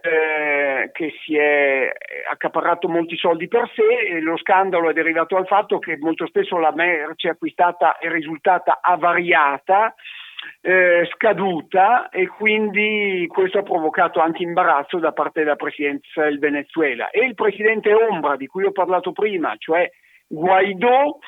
eh, 0.00 0.90
che 0.92 1.12
si 1.24 1.36
è 1.36 1.90
accaparrato 2.30 2.88
molti 2.88 3.16
soldi 3.16 3.48
per 3.48 3.70
sé 3.74 3.82
e 3.82 4.20
lo 4.20 4.36
scandalo 4.36 4.90
è 4.90 4.92
derivato 4.92 5.34
dal 5.34 5.46
fatto 5.46 5.78
che 5.78 5.96
molto 5.98 6.26
spesso 6.26 6.56
la 6.58 6.72
merce 6.72 7.30
acquistata 7.30 7.98
è 7.98 8.08
risultata 8.08 8.78
avariata, 8.80 9.94
eh, 10.60 11.08
scaduta 11.14 12.08
e 12.08 12.26
quindi 12.26 13.26
questo 13.28 13.58
ha 13.58 13.62
provocato 13.62 14.20
anche 14.20 14.42
imbarazzo 14.42 14.98
da 14.98 15.12
parte 15.12 15.40
della 15.40 15.56
presidenza 15.56 16.22
del 16.24 16.38
Venezuela. 16.38 17.10
E 17.10 17.24
il 17.24 17.34
presidente 17.34 17.92
Ombra 17.92 18.36
di 18.36 18.46
cui 18.46 18.64
ho 18.64 18.72
parlato 18.72 19.12
prima, 19.12 19.54
cioè 19.58 19.90
Guaidó, 20.26 21.18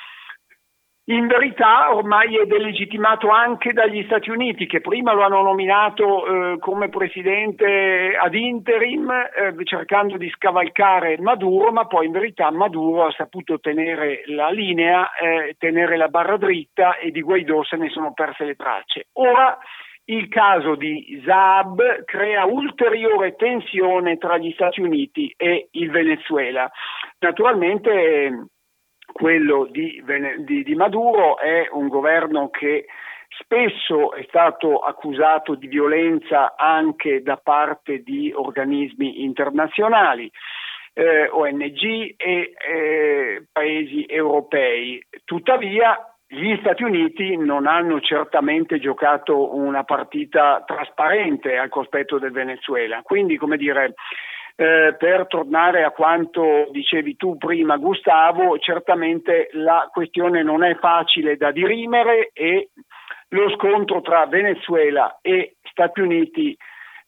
in 1.11 1.27
verità 1.27 1.93
ormai 1.93 2.37
è 2.37 2.47
delegittimato 2.47 3.31
anche 3.31 3.73
dagli 3.73 4.05
Stati 4.05 4.31
Uniti 4.31 4.67
che 4.67 4.81
prima 4.81 5.13
lo 5.13 5.23
hanno 5.23 5.43
nominato 5.43 6.27
eh, 6.27 6.59
come 6.61 6.89
presidente 6.89 8.17
ad 8.17 8.33
interim 8.35 9.11
eh, 9.11 9.55
cercando 9.65 10.17
di 10.17 10.31
scavalcare 10.31 11.19
Maduro, 11.19 11.73
ma 11.73 11.87
poi 11.87 12.07
in 12.07 12.13
verità 12.13 12.53
Maduro 12.53 13.07
ha 13.07 13.13
saputo 13.13 13.59
tenere 13.59 14.23
la 14.27 14.51
linea, 14.51 15.11
eh, 15.15 15.57
tenere 15.59 15.97
la 15.97 16.09
barra 16.09 16.37
dritta 16.37 16.97
e 16.97 17.11
di 17.11 17.23
Guaidó 17.23 17.65
se 17.65 17.77
ne 17.77 17.91
sono 17.91 18.13
perse 18.13 18.45
le 18.45 18.55
tracce. 18.55 19.09
Ora 19.15 19.59
il 20.05 20.29
caso 20.29 20.77
di 20.77 21.21
Zaab 21.25 22.05
crea 22.05 22.45
ulteriore 22.45 23.35
tensione 23.35 24.17
tra 24.17 24.39
gli 24.39 24.53
Stati 24.53 24.81
Uniti 24.81 25.33
e 25.37 25.69
il 25.73 25.91
Venezuela. 25.91 26.71
Naturalmente 27.19 28.51
quello 29.13 29.67
di, 29.71 30.03
di, 30.39 30.63
di 30.63 30.75
Maduro 30.75 31.39
è 31.39 31.69
un 31.73 31.89
governo 31.89 32.51
che 32.51 32.87
spesso 33.39 34.13
è 34.13 34.25
stato 34.29 34.79
accusato 34.79 35.55
di 35.55 35.67
violenza 35.67 36.57
anche 36.57 37.23
da 37.23 37.37
parte 37.37 38.03
di 38.03 38.33
organismi 38.35 39.23
internazionali. 39.23 40.31
Eh, 40.93 41.29
ONG 41.29 42.15
e 42.17 42.53
eh, 42.57 43.47
paesi 43.53 44.05
europei. 44.09 45.01
Tuttavia 45.25 45.97
gli 46.27 46.57
Stati 46.61 46.83
Uniti 46.85 47.37
non 47.37 47.67
hanno 47.67 48.01
certamente 48.01 48.79
giocato 48.79 49.55
una 49.55 49.85
partita 49.85 50.63
trasparente 50.65 51.57
al 51.57 51.69
cospetto 51.69 52.19
del 52.19 52.31
Venezuela, 52.31 53.03
quindi 53.03 53.37
come 53.37 53.57
dire 53.57 53.95
eh, 54.61 54.95
per 54.99 55.27
tornare 55.27 55.85
a 55.85 55.91
quanto 55.91 56.69
dicevi 56.71 57.17
tu 57.17 57.39
prima 57.39 57.79
Gustavo, 57.79 58.59
certamente 58.59 59.49
la 59.53 59.89
questione 59.91 60.43
non 60.43 60.63
è 60.63 60.75
facile 60.75 61.39
da 61.39 61.51
dirimere 61.51 62.29
e 62.35 62.69
lo 63.29 63.49
scontro 63.57 64.03
tra 64.03 64.27
Venezuela 64.27 65.19
e 65.23 65.57
Stati 65.63 66.01
Uniti 66.03 66.55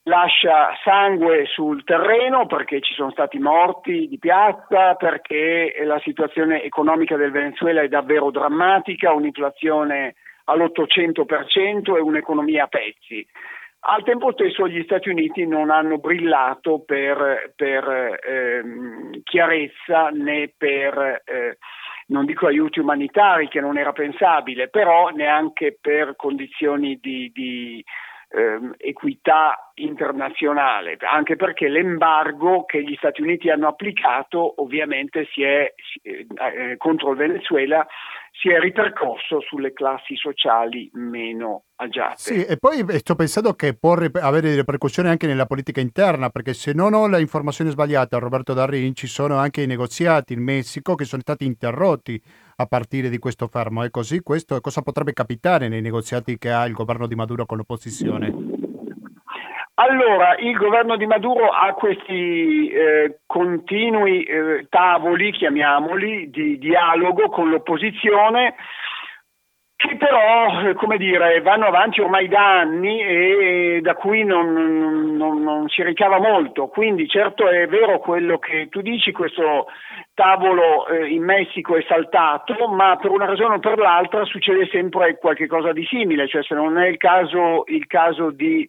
lascia 0.05 0.71
sangue 0.83 1.45
sul 1.45 1.85
terreno 1.85 2.47
perché 2.47 2.81
ci 2.81 2.95
sono 2.95 3.11
stati 3.11 3.39
morti 3.39 4.09
di 4.09 4.19
piazza, 4.19 4.95
perché 4.95 5.75
la 5.85 6.01
situazione 6.01 6.63
economica 6.63 7.17
del 7.17 7.33
Venezuela 7.33 7.83
è 7.83 7.89
davvero 7.89 8.31
drammatica, 8.31 9.13
un'inflazione 9.13 10.15
all'800% 10.45 11.97
e 11.97 12.01
un'economia 12.01 12.65
a 12.65 12.69
pezzi. 12.69 13.27
Al 13.85 14.05
tempo 14.05 14.31
stesso 14.33 14.69
gli 14.69 14.81
Stati 14.85 15.09
Uniti 15.09 15.45
non 15.45 15.71
hanno 15.71 15.99
brillato 15.99 16.85
per, 16.87 17.53
per 17.57 18.21
ehm, 18.25 19.23
chiarezza 19.25 20.09
né 20.11 20.53
per, 20.57 21.23
eh, 21.25 21.59
non 22.07 22.25
dico 22.25 22.47
aiuti 22.47 22.79
umanitari 22.79 23.49
che 23.49 23.61
non 23.61 23.77
era 23.79 23.91
pensabile, 23.91 24.69
però 24.69 25.09
neanche 25.09 25.77
per 25.81 26.15
condizioni 26.15 27.01
di, 27.01 27.33
di 27.35 27.85
ehm, 28.29 28.75
equità 28.79 29.73
internazionale, 29.75 30.97
anche 31.01 31.35
perché 31.35 31.67
l'embargo 31.69 32.65
che 32.65 32.85
gli 32.85 32.95
Stati 32.95 33.21
Uniti 33.21 33.51
hanno 33.51 33.67
applicato 33.67 34.63
ovviamente 34.63 35.27
si 35.33 35.43
è, 35.43 35.75
eh, 36.03 36.77
contro 36.77 37.11
il 37.11 37.17
Venezuela 37.17 37.85
si 38.35 38.49
è 38.49 38.59
ripercorso 38.59 39.41
sulle 39.41 39.73
classi 39.73 40.17
sociali 40.17 40.91
meno 40.95 41.65
agiate. 41.77 42.15
Sì, 42.17 42.45
e 42.45 42.57
poi 42.57 42.85
sto 42.99 43.15
pensando 43.15 43.55
che 43.55 43.75
può 43.75 43.93
avere 43.93 44.55
ripercussioni 44.55 45.09
anche 45.09 45.27
nella 45.27 45.47
politica 45.47 45.81
interna, 45.81 46.31
perché 46.31 46.55
se 46.55 46.73
non 46.73 46.95
ho 46.95 47.07
le 47.07 47.21
informazioni 47.21 47.71
sbagliate, 47.71 48.19
Roberto 48.19 48.55
Darin, 48.55 48.95
ci 48.95 49.07
sono 49.07 49.37
anche 49.37 49.63
i 49.63 49.67
negoziati 49.67 50.33
in 50.33 50.43
Messico 50.43 50.95
che 50.95 51.05
sono 51.05 51.23
stati 51.23 51.45
interrotti 51.45 52.21
a 52.57 52.67
partire 52.67 53.11
di 53.11 53.19
questo 53.19 53.49
fermo. 53.49 53.83
È 53.83 53.91
così 53.91 54.21
questo? 54.21 54.61
Cosa 54.61 54.83
potrebbe 54.83 55.13
capitare 55.13 55.69
nei 55.69 55.81
negoziati 55.81 56.39
che 56.39 56.51
ha 56.51 56.65
il 56.65 56.73
governo 56.73 57.07
di 57.07 57.15
Maduro 57.15 57.47
con 57.47 57.59
l'opposizione? 57.59 58.52
Allora, 59.75 60.37
il 60.37 60.55
governo 60.55 60.97
di 60.97 61.07
Maduro 61.07 61.49
ha 61.49 61.73
questi 61.73 62.69
eh, 62.69 63.21
continui 63.27 64.23
eh, 64.23 64.67
tavoli, 64.69 65.33
chiamiamoli, 65.33 66.29
di 66.31 66.59
dialogo 66.59 67.31
con 67.31 67.49
l'opposizione 67.49 68.55
che 69.83 69.97
però, 69.97 70.69
eh, 70.69 70.75
come 70.75 70.97
dire, 70.97 71.41
vanno 71.41 71.67
avanti 71.67 72.01
ormai 72.01 72.29
da 72.29 72.61
anni 72.61 73.01
e 73.01 73.81
da 73.83 73.95
cui 73.95 74.23
non, 74.23 75.17
non, 75.17 75.43
non, 75.43 75.69
si 75.69 75.83
ricava 75.83 76.21
molto. 76.21 76.69
Quindi 76.69 77.09
certo 77.09 77.49
è 77.49 77.67
vero 77.67 77.99
quello 77.99 78.39
che 78.39 78.69
tu 78.69 78.81
dici, 78.81 79.11
questo 79.11 79.67
tavolo 80.15 80.87
eh, 80.87 81.09
in 81.09 81.25
Messico 81.25 81.77
è 81.77 81.85
saltato, 81.89 82.69
ma 82.69 82.97
per 82.97 83.11
una 83.11 83.25
ragione 83.25 83.57
o 83.57 83.59
per 83.59 83.79
l'altra 83.79 84.25
succede 84.25 84.69
sempre 84.71 85.19
qualcosa 85.19 85.73
di 85.73 85.85
simile, 85.87 86.29
cioè 86.29 86.45
se 86.45 86.55
non 86.55 86.79
è 86.79 86.87
il 86.87 86.99
caso, 86.99 87.65
il 87.67 87.87
caso 87.89 88.31
di 88.31 88.69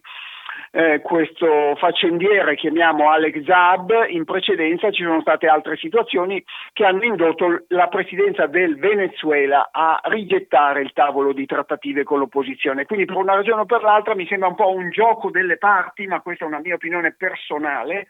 eh, 0.70 1.00
questo 1.02 1.76
faccendiere, 1.76 2.56
chiamiamo 2.56 3.10
Alex 3.10 3.44
Zab, 3.44 4.06
in 4.08 4.24
precedenza 4.24 4.90
ci 4.90 5.02
sono 5.02 5.20
state 5.20 5.46
altre 5.46 5.76
situazioni 5.76 6.42
che 6.72 6.84
hanno 6.84 7.04
indotto 7.04 7.64
la 7.68 7.88
presidenza 7.88 8.46
del 8.46 8.76
Venezuela 8.76 9.68
a 9.70 10.00
rigettare 10.04 10.82
il 10.82 10.92
tavolo 10.92 11.32
di 11.32 11.46
trattative 11.46 12.02
con 12.02 12.18
l'opposizione. 12.18 12.86
Quindi 12.86 13.04
per 13.04 13.16
una 13.16 13.34
ragione 13.34 13.62
o 13.62 13.66
per 13.66 13.82
l'altra 13.82 14.14
mi 14.14 14.26
sembra 14.26 14.48
un 14.48 14.56
po' 14.56 14.70
un 14.70 14.90
gioco 14.90 15.30
delle 15.30 15.58
parti, 15.58 16.06
ma 16.06 16.20
questa 16.20 16.44
è 16.44 16.48
una 16.48 16.60
mia 16.60 16.74
opinione 16.74 17.14
personale 17.16 18.08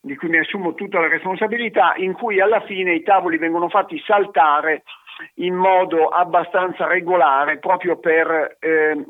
di 0.00 0.16
cui 0.16 0.28
mi 0.28 0.38
assumo 0.38 0.74
tutta 0.74 1.00
la 1.00 1.08
responsabilità, 1.08 1.94
in 1.96 2.12
cui 2.12 2.40
alla 2.40 2.60
fine 2.60 2.94
i 2.94 3.02
tavoli 3.02 3.38
vengono 3.38 3.68
fatti 3.68 4.00
saltare 4.06 4.84
in 5.36 5.54
modo 5.54 6.08
abbastanza 6.08 6.86
regolare 6.86 7.58
proprio 7.58 7.98
per 7.98 8.56
eh, 8.60 9.04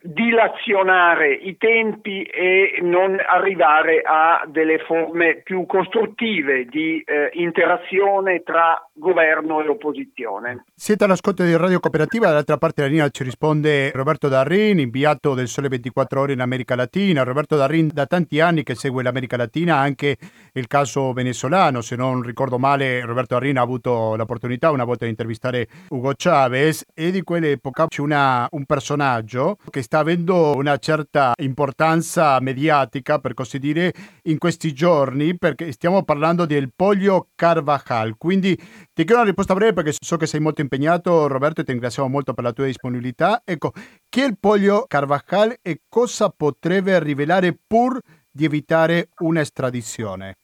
dilazionare 0.00 1.32
i 1.32 1.56
tempi 1.56 2.22
e 2.22 2.78
non 2.82 3.18
arrivare 3.18 4.00
a 4.04 4.44
delle 4.46 4.78
forme 4.78 5.40
più 5.42 5.66
costruttive 5.66 6.66
di 6.66 7.02
eh, 7.04 7.30
interazione 7.32 8.42
tra 8.44 8.88
governo 8.92 9.60
e 9.60 9.68
opposizione. 9.68 10.64
Siete 10.74 11.04
all'ascolto 11.04 11.42
di 11.42 11.56
Radio 11.56 11.80
Cooperativa, 11.80 12.28
dall'altra 12.28 12.58
parte 12.58 12.82
della 12.82 12.92
linea 12.92 13.08
ci 13.08 13.24
risponde 13.24 13.90
Roberto 13.92 14.28
Darrin, 14.28 14.78
inviato 14.78 15.34
del 15.34 15.48
Sole 15.48 15.68
24 15.68 16.20
Ore 16.20 16.32
in 16.32 16.40
America 16.40 16.76
Latina. 16.76 17.24
Roberto 17.24 17.56
Darrin 17.56 17.90
da 17.92 18.06
tanti 18.06 18.38
anni 18.38 18.62
che 18.62 18.76
segue 18.76 19.02
l'America 19.02 19.36
Latina, 19.36 19.76
anche 19.78 20.16
il 20.52 20.68
caso 20.68 21.12
venezuelano. 21.12 21.80
Se 21.80 21.96
non 21.96 22.22
ricordo 22.22 22.58
male, 22.58 23.04
Roberto 23.04 23.34
Darrin 23.34 23.58
ha 23.58 23.62
avuto 23.62 24.14
l'opportunità 24.14 24.70
una 24.70 24.84
volta 24.84 25.04
di 25.04 25.10
intervistare 25.10 25.66
Hugo 25.88 26.12
Chavez 26.16 26.84
e 26.94 27.10
di 27.10 27.22
quell'epoca 27.22 27.86
c'è 27.88 28.00
una, 28.00 28.46
un 28.52 28.64
personaggio 28.64 29.56
che 29.70 29.82
sta 29.88 30.00
avendo 30.00 30.54
una 30.54 30.76
certa 30.76 31.32
importanza 31.40 32.38
mediatica, 32.40 33.18
per 33.20 33.32
così 33.32 33.58
dire, 33.58 33.94
in 34.24 34.36
questi 34.36 34.74
giorni, 34.74 35.38
perché 35.38 35.72
stiamo 35.72 36.02
parlando 36.04 36.44
del 36.44 36.70
Pollo 36.76 37.30
Carvajal. 37.34 38.18
Quindi 38.18 38.54
ti 38.54 39.04
chiedo 39.04 39.14
una 39.14 39.24
risposta 39.24 39.54
breve 39.54 39.72
perché 39.72 39.94
so 39.98 40.18
che 40.18 40.26
sei 40.26 40.40
molto 40.40 40.60
impegnato 40.60 41.26
Roberto 41.26 41.62
e 41.62 41.64
ti 41.64 41.72
ringraziamo 41.72 42.06
molto 42.06 42.34
per 42.34 42.44
la 42.44 42.52
tua 42.52 42.66
disponibilità. 42.66 43.40
Ecco, 43.46 43.72
chi 44.10 44.20
è 44.20 44.26
il 44.26 44.38
Pollo 44.38 44.84
Carvajal 44.86 45.56
e 45.62 45.80
cosa 45.88 46.28
potrebbe 46.28 47.02
rivelare 47.02 47.58
pur 47.66 47.98
di 48.30 48.44
evitare 48.44 49.08
un'estradizione? 49.20 50.36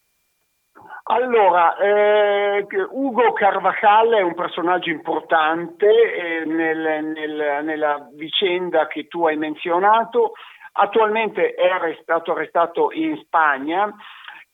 Allora, 1.07 1.77
eh, 1.77 2.67
Ugo 2.93 3.35
Carvajal 3.35 4.15
è 4.15 4.23
un 4.23 4.35
personaggio 4.35 4.89
importante 4.89 5.87
eh, 5.87 6.45
nel, 6.47 7.05
nel, 7.05 7.63
nella 7.63 8.09
vicenda 8.15 8.87
che 8.87 9.07
tu 9.07 9.27
hai 9.27 9.37
menzionato. 9.37 10.33
Attualmente 10.73 11.53
è 11.53 11.69
arrestato, 11.69 12.33
arrestato 12.33 12.91
in 12.93 13.19
Spagna 13.19 13.95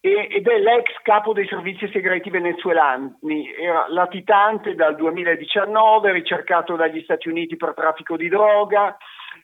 ed 0.00 0.48
è 0.48 0.58
l'ex 0.58 0.90
capo 1.02 1.34
dei 1.34 1.46
servizi 1.46 1.86
segreti 1.92 2.30
venezuelani, 2.30 3.54
era 3.54 3.84
latitante 3.88 4.74
dal 4.74 4.96
2019, 4.96 6.10
ricercato 6.10 6.74
dagli 6.74 7.02
Stati 7.02 7.28
Uniti 7.28 7.56
per 7.56 7.74
traffico 7.74 8.16
di 8.16 8.28
droga, 8.28 8.96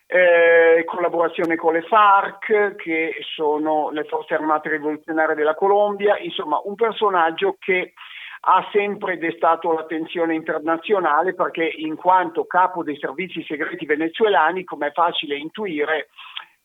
eh, 0.06 0.84
collaborazione 0.84 1.56
con 1.56 1.72
le 1.72 1.82
FARC, 1.82 2.76
che 2.76 3.16
sono 3.34 3.90
le 3.90 4.04
forze 4.04 4.34
armate 4.34 4.70
rivoluzionarie 4.70 5.34
della 5.34 5.54
Colombia, 5.54 6.18
insomma 6.18 6.60
un 6.64 6.74
personaggio 6.74 7.56
che 7.58 7.92
ha 8.48 8.68
sempre 8.70 9.18
destato 9.18 9.72
l'attenzione 9.72 10.34
internazionale 10.34 11.34
perché 11.34 11.64
in 11.64 11.96
quanto 11.96 12.44
capo 12.44 12.84
dei 12.84 12.96
servizi 12.96 13.42
segreti 13.42 13.84
venezuelani, 13.86 14.62
come 14.62 14.88
è 14.88 14.92
facile 14.92 15.36
intuire, 15.36 16.08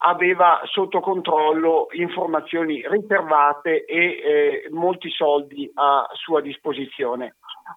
aveva 0.03 0.61
sotto 0.65 0.99
controllo 0.99 1.87
informazioni 1.91 2.83
riservate 2.87 3.85
e 3.85 3.97
eh, 3.97 4.67
molti 4.71 5.09
soldi 5.09 5.69
a 5.73 6.07
sua 6.13 6.41
disposizione. 6.41 7.35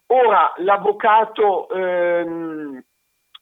Ora 0.09 0.52
l'avvocato 0.56 1.68
ehm, 1.71 2.83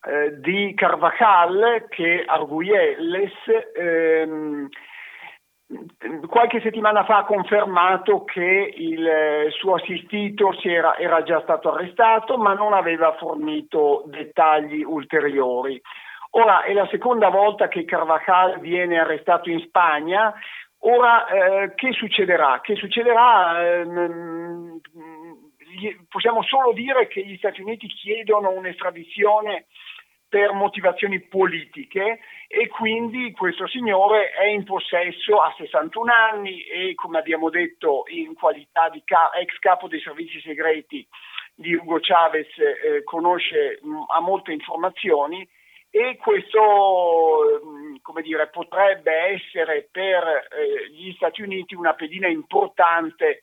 eh, 0.04 0.40
di 0.40 0.74
Carvajal, 0.74 1.86
che 1.88 2.24
Arguelles, 2.26 3.32
ehm, 3.74 4.68
qualche 6.26 6.60
settimana 6.60 7.04
fa 7.04 7.18
ha 7.18 7.24
confermato 7.24 8.24
che 8.24 8.74
il 8.76 9.46
suo 9.50 9.74
assistito 9.74 10.52
era, 10.62 10.96
era 10.98 11.22
già 11.22 11.40
stato 11.42 11.72
arrestato 11.72 12.36
ma 12.36 12.52
non 12.52 12.72
aveva 12.72 13.14
fornito 13.14 14.04
dettagli 14.06 14.82
ulteriori. 14.82 15.80
Ora 16.30 16.62
è 16.62 16.72
la 16.72 16.86
seconda 16.90 17.28
volta 17.28 17.68
che 17.68 17.84
Carvajal 17.84 18.58
viene 18.60 18.98
arrestato 18.98 19.50
in 19.50 19.60
Spagna. 19.60 20.32
Ora 20.80 21.26
eh, 21.26 21.74
che 21.74 21.92
succederà? 21.92 22.60
Che 22.60 22.74
succederà? 22.74 23.62
Ehm, 23.62 24.80
possiamo 26.08 26.42
solo 26.42 26.72
dire 26.72 27.06
che 27.06 27.24
gli 27.24 27.36
Stati 27.36 27.60
Uniti 27.60 27.86
chiedono 27.86 28.50
un'estradizione 28.50 29.66
per 30.32 30.54
motivazioni 30.54 31.20
politiche 31.20 32.20
e 32.48 32.66
quindi 32.68 33.32
questo 33.32 33.68
signore 33.68 34.30
è 34.30 34.46
in 34.46 34.64
possesso 34.64 35.42
a 35.42 35.52
61 35.58 36.10
anni 36.10 36.62
e 36.62 36.94
come 36.94 37.18
abbiamo 37.18 37.50
detto 37.50 38.04
in 38.06 38.32
qualità 38.32 38.88
di 38.88 39.02
ex 39.04 39.58
capo 39.58 39.88
dei 39.88 40.00
servizi 40.00 40.40
segreti 40.40 41.06
di 41.54 41.74
Hugo 41.74 41.98
Chavez 42.00 42.48
eh, 42.56 43.04
conosce 43.04 43.78
mh, 43.82 44.04
ha 44.08 44.20
molte 44.20 44.52
informazioni 44.52 45.46
e 45.90 46.16
questo 46.16 47.60
mm, 47.62 47.96
come 48.00 48.22
dire, 48.22 48.48
potrebbe 48.48 49.12
essere 49.12 49.86
per 49.92 50.24
eh, 50.24 50.88
gli 50.92 51.12
Stati 51.12 51.42
Uniti 51.42 51.74
una 51.74 51.92
pedina 51.92 52.26
importante 52.26 53.42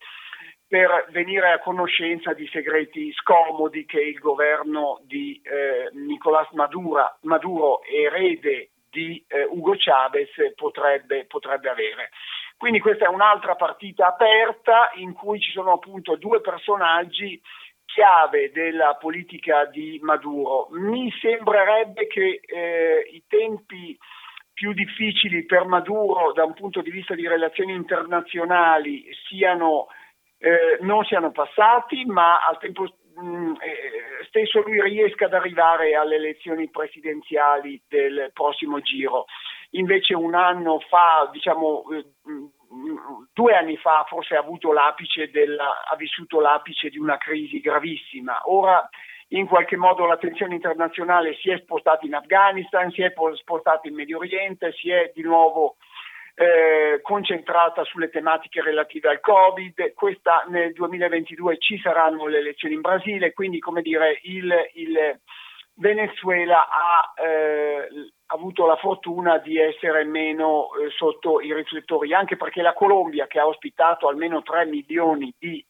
per 0.69 1.07
venire 1.09 1.51
a 1.51 1.59
conoscenza 1.59 2.33
di 2.33 2.47
segreti 2.47 3.11
scomodi 3.13 3.87
che 3.87 3.99
il 3.99 4.19
governo 4.19 5.01
di 5.01 5.41
eh, 5.43 5.89
Nicolás 5.93 6.47
Maduro, 6.51 7.17
Maduro, 7.21 7.81
erede 7.83 8.69
di 8.87 9.23
eh, 9.27 9.45
Hugo 9.45 9.73
Chavez, 9.75 10.29
potrebbe, 10.55 11.25
potrebbe 11.25 11.69
avere. 11.69 12.11
Quindi 12.55 12.79
questa 12.81 13.05
è 13.05 13.09
un'altra 13.09 13.55
partita 13.55 14.07
aperta 14.07 14.91
in 14.95 15.13
cui 15.13 15.39
ci 15.39 15.51
sono 15.51 15.71
appunto 15.71 16.17
due 16.17 16.39
personaggi 16.39 17.41
chiave 17.85 18.51
della 18.51 18.95
politica 18.99 19.65
di 19.65 19.99
Maduro. 20.03 20.67
Mi 20.71 21.11
sembrerebbe 21.19 22.05
che 22.05 22.41
eh, 22.45 23.09
i 23.11 23.23
tempi 23.27 23.97
più 24.53 24.73
difficili 24.73 25.45
per 25.45 25.63
Maduro 25.65 26.33
da 26.33 26.43
un 26.43 26.53
punto 26.53 26.81
di 26.81 26.91
vista 26.91 27.15
di 27.15 27.25
relazioni 27.27 27.73
internazionali 27.73 29.07
siano, 29.25 29.87
eh, 30.39 30.77
non 30.81 31.03
siano 31.03 31.31
passati, 31.31 32.05
ma 32.05 32.45
al 32.45 32.57
tempo 32.59 32.87
mm, 33.21 33.53
eh, 33.59 34.25
stesso 34.27 34.61
lui 34.61 34.81
riesca 34.81 35.25
ad 35.25 35.33
arrivare 35.33 35.95
alle 35.95 36.15
elezioni 36.15 36.69
presidenziali 36.69 37.81
del 37.87 38.31
prossimo 38.33 38.79
giro. 38.79 39.25
Invece 39.71 40.15
un 40.15 40.33
anno 40.33 40.79
fa, 40.79 41.29
diciamo, 41.31 41.83
eh, 41.91 42.05
due 43.33 43.53
anni 43.53 43.77
fa 43.77 44.05
forse 44.07 44.35
ha, 44.35 44.43
della, 45.31 45.83
ha 45.89 45.95
vissuto 45.95 46.39
l'apice 46.39 46.89
di 46.89 46.97
una 46.97 47.17
crisi 47.17 47.59
gravissima. 47.59 48.41
Ora 48.45 48.87
in 49.29 49.45
qualche 49.45 49.77
modo 49.77 50.05
l'attenzione 50.05 50.55
internazionale 50.55 51.35
si 51.35 51.51
è 51.51 51.57
spostata 51.59 52.05
in 52.05 52.15
Afghanistan, 52.15 52.89
si 52.91 53.01
è 53.01 53.13
spostata 53.35 53.87
in 53.87 53.93
Medio 53.93 54.17
Oriente, 54.17 54.71
si 54.71 54.89
è 54.89 55.11
di 55.13 55.21
nuovo 55.21 55.75
eh, 56.39 57.01
concentrata 57.01 57.83
sulle 57.83 58.09
tematiche 58.09 58.61
relative 58.61 59.09
al 59.09 59.19
Covid. 59.19 59.93
Questa, 59.93 60.45
nel 60.47 60.71
2022 60.71 61.57
ci 61.57 61.77
saranno 61.79 62.27
le 62.27 62.37
elezioni 62.37 62.75
in 62.75 62.81
Brasile, 62.81 63.33
quindi 63.33 63.59
come 63.59 63.81
dire 63.81 64.21
il, 64.23 64.49
il 64.75 65.19
Venezuela 65.73 66.69
ha 66.69 67.13
eh, 67.21 67.89
avuto 68.27 68.65
la 68.65 68.77
fortuna 68.77 69.37
di 69.39 69.59
essere 69.59 70.05
meno 70.05 70.69
eh, 70.75 70.89
sotto 70.91 71.41
i 71.41 71.53
riflettori, 71.53 72.13
anche 72.13 72.37
perché 72.37 72.61
la 72.61 72.73
Colombia, 72.73 73.27
che 73.27 73.39
ha 73.39 73.45
ospitato 73.45 74.07
almeno 74.07 74.41
3 74.41 74.65
milioni 74.65 75.33
di 75.37 75.61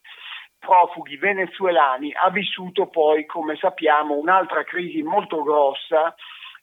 profughi 0.56 1.16
venezuelani, 1.16 2.12
ha 2.14 2.30
vissuto 2.30 2.86
poi, 2.86 3.26
come 3.26 3.56
sappiamo, 3.56 4.14
un'altra 4.14 4.62
crisi 4.62 5.02
molto 5.02 5.42
grossa 5.42 6.14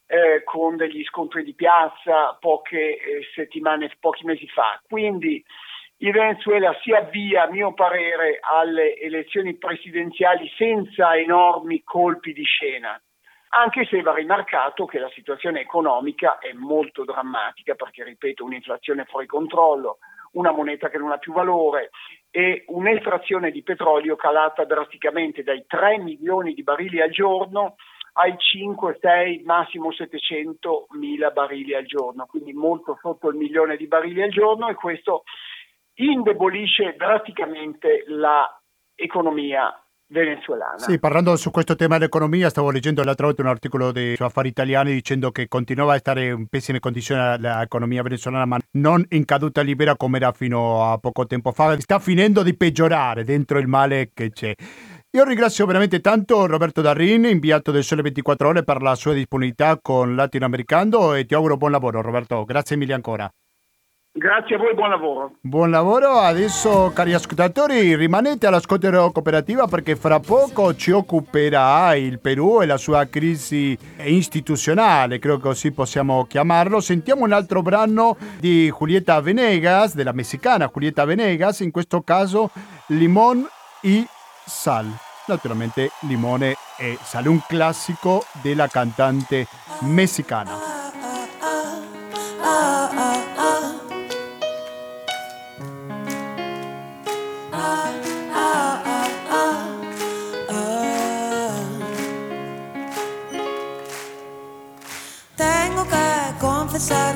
eh, 0.07 0.43
con 0.43 0.77
degli 0.77 1.03
scontri 1.03 1.43
di 1.43 1.53
piazza 1.53 2.35
poche 2.39 2.97
eh, 2.97 3.21
settimane, 3.35 3.91
pochi 3.99 4.25
mesi 4.25 4.47
fa. 4.47 4.81
Quindi 4.87 5.43
il 5.97 6.11
Venezuela 6.11 6.75
si 6.81 6.91
avvia, 6.91 7.43
a 7.43 7.51
mio 7.51 7.73
parere, 7.73 8.39
alle 8.41 8.97
elezioni 8.97 9.55
presidenziali 9.55 10.49
senza 10.57 11.15
enormi 11.15 11.83
colpi 11.83 12.33
di 12.33 12.43
scena 12.43 12.99
anche 13.49 13.85
se 13.85 14.01
va 14.01 14.13
rimarcato 14.13 14.85
che 14.85 14.99
la 14.99 15.09
situazione 15.13 15.61
economica 15.61 16.37
è 16.37 16.51
molto 16.53 17.03
drammatica 17.05 17.75
perché, 17.75 18.03
ripeto, 18.03 18.43
un'inflazione 18.43 19.05
fuori 19.05 19.25
controllo, 19.25 19.99
una 20.33 20.51
moneta 20.51 20.89
che 20.89 20.97
non 20.97 21.11
ha 21.11 21.17
più 21.17 21.33
valore 21.33 21.91
e 22.29 22.65
un'estrazione 22.67 23.51
di 23.51 23.63
petrolio 23.63 24.15
calata 24.15 24.65
drasticamente 24.65 25.43
dai 25.43 25.65
3 25.65 25.97
milioni 25.99 26.53
di 26.53 26.63
barili 26.63 27.01
al 27.01 27.09
giorno 27.09 27.75
ai 28.17 28.36
5, 28.38 28.97
6, 28.99 29.43
massimo 29.45 29.91
700 29.91 30.88
mila 30.99 31.30
barili 31.30 31.75
al 31.75 31.86
giorno, 31.86 32.25
quindi 32.25 32.51
molto 32.51 32.97
sotto 32.99 33.30
il 33.30 33.36
milione 33.36 33.77
di 33.77 33.88
barili 33.88 34.23
al 34.23 34.32
giorno 34.32 34.67
e 34.69 34.73
questo 34.73 35.23
indebolisce 35.93 36.95
drasticamente 36.97 38.03
l'economia 38.08 39.71
venezuelana. 40.10 40.77
Sì, 40.77 40.99
parlando 40.99 41.36
su 41.36 41.51
questo 41.51 41.75
tema 41.75 41.97
dell'economia, 41.97 42.49
stavo 42.49 42.71
leggendo 42.71 43.03
l'altra 43.03 43.27
volta 43.27 43.41
un 43.41 43.49
articolo 43.49 43.91
di, 43.91 44.15
su 44.15 44.23
Affari 44.23 44.47
Italiani 44.47 44.93
dicendo 44.93 45.32
che 45.32 45.47
continuava 45.47 45.93
a 45.93 45.97
stare 45.97 46.27
in 46.27 46.47
pessime 46.47 46.80
condizioni 46.80 47.39
l'economia 47.39 48.01
venezuelana, 48.01 48.45
ma 48.45 48.58
non 48.73 49.06
in 49.10 49.25
caduta 49.25 49.62
libera 49.62 49.95
come 49.95 50.17
era 50.17 50.32
fino 50.32 50.91
a 50.91 50.97
poco 50.97 51.27
tempo 51.27 51.51
fa. 51.51 51.80
Sta 51.80 51.99
finendo 51.99 52.41
di 52.41 52.56
peggiorare 52.56 53.23
dentro 53.23 53.60
il 53.60 53.67
male 53.67 54.12
che 54.13 54.32
c'è. 54.32 54.56
Io 55.11 55.23
ringrazio 55.23 55.65
veramente 55.65 56.01
tanto 56.01 56.45
Roberto 56.47 56.81
Darrin, 56.81 57.23
inviato 57.23 57.71
del 57.71 57.85
Sole 57.85 58.01
24 58.01 58.49
Ore, 58.49 58.63
per 58.63 58.81
la 58.81 58.93
sua 58.93 59.13
disponibilità 59.13 59.79
con 59.81 60.15
Latinoamericano 60.15 61.13
e 61.13 61.25
ti 61.25 61.33
auguro 61.33 61.55
buon 61.55 61.71
lavoro 61.71 62.01
Roberto. 62.01 62.43
Grazie 62.43 62.75
mille 62.75 62.93
ancora. 62.93 63.31
Grazie 64.11 64.55
a 64.55 64.57
voi, 64.57 64.73
buon 64.73 64.89
lavoro. 64.89 65.31
Buon 65.39 65.69
lavoro, 65.69 66.19
adesso 66.19 66.91
cari 66.93 67.13
ascoltatori 67.13 67.95
rimanete 67.95 68.47
all'ascolto 68.47 68.89
cooperativa 69.11 69.67
perché 69.67 69.95
fra 69.95 70.19
poco 70.19 70.75
ci 70.75 70.91
occuperà 70.91 71.95
il 71.95 72.19
Perù 72.19 72.61
e 72.61 72.65
la 72.65 72.77
sua 72.77 73.05
crisi 73.05 73.77
istituzionale, 74.03 75.19
credo 75.19 75.37
che 75.37 75.43
così 75.43 75.71
possiamo 75.71 76.25
chiamarlo. 76.25 76.81
Sentiamo 76.81 77.23
un 77.23 77.31
altro 77.31 77.61
brano 77.61 78.17
di 78.39 78.69
Julieta 78.77 79.21
Venegas, 79.21 79.95
della 79.95 80.11
messicana 80.11 80.69
Julieta 80.73 81.05
Venegas, 81.05 81.61
in 81.61 81.71
questo 81.71 82.01
caso 82.01 82.49
Limón 82.87 83.47
y 83.83 84.05
Sal. 84.47 84.91
Naturalmente 85.27 85.91
limone 86.01 86.55
e 86.77 86.97
sale, 87.03 87.27
un 87.27 87.41
classico 87.45 88.25
della 88.41 88.67
cantante 88.67 89.45
messicana. 89.81 90.77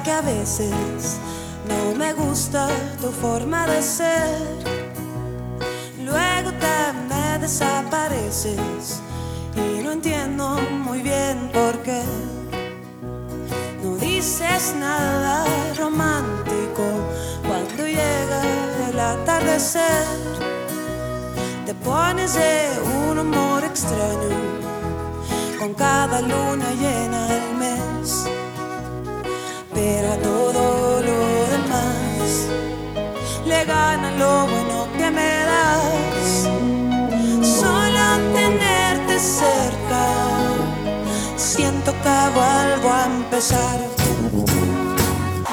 que 0.03 0.11
a 0.11 0.21
veces 0.21 1.19
no 1.67 1.95
me 1.95 2.13
gusta 2.13 2.67
tu 2.99 3.11
forma 3.11 3.67
de 3.67 3.81
ser. 3.81 4.80
Desapareces 7.41 9.01
y 9.55 9.83
no 9.83 9.91
entiendo 9.91 10.59
muy 10.85 11.01
bien 11.01 11.49
por 11.51 11.81
qué. 11.81 12.03
No 13.83 13.97
dices 13.97 14.75
nada 14.79 15.43
romántico 15.75 16.85
cuando 17.47 17.87
llega 17.87 18.41
el 18.89 18.99
atardecer. 18.99 20.05
Te 21.65 21.73
pones 21.73 22.35
de 22.35 22.69
un 23.09 23.19
humor 23.19 23.63
extraño 23.63 24.37
con 25.59 25.73
cada 25.73 26.21
luna 26.21 26.71
llena 26.79 27.27
del 27.27 27.55
mes 27.55 28.31
pero 29.73 30.11
a 30.11 30.17
todo 30.17 31.01
lo 31.01 31.19
demás 31.53 32.47
le 33.45 33.65
gana 33.65 34.11
lo 34.11 34.45
bueno 34.47 34.87
que 34.97 35.09
me 35.09 35.45
das. 35.45 36.10
Vuelvo 42.29 42.89
a 42.89 43.05
empezar. 43.05 44.01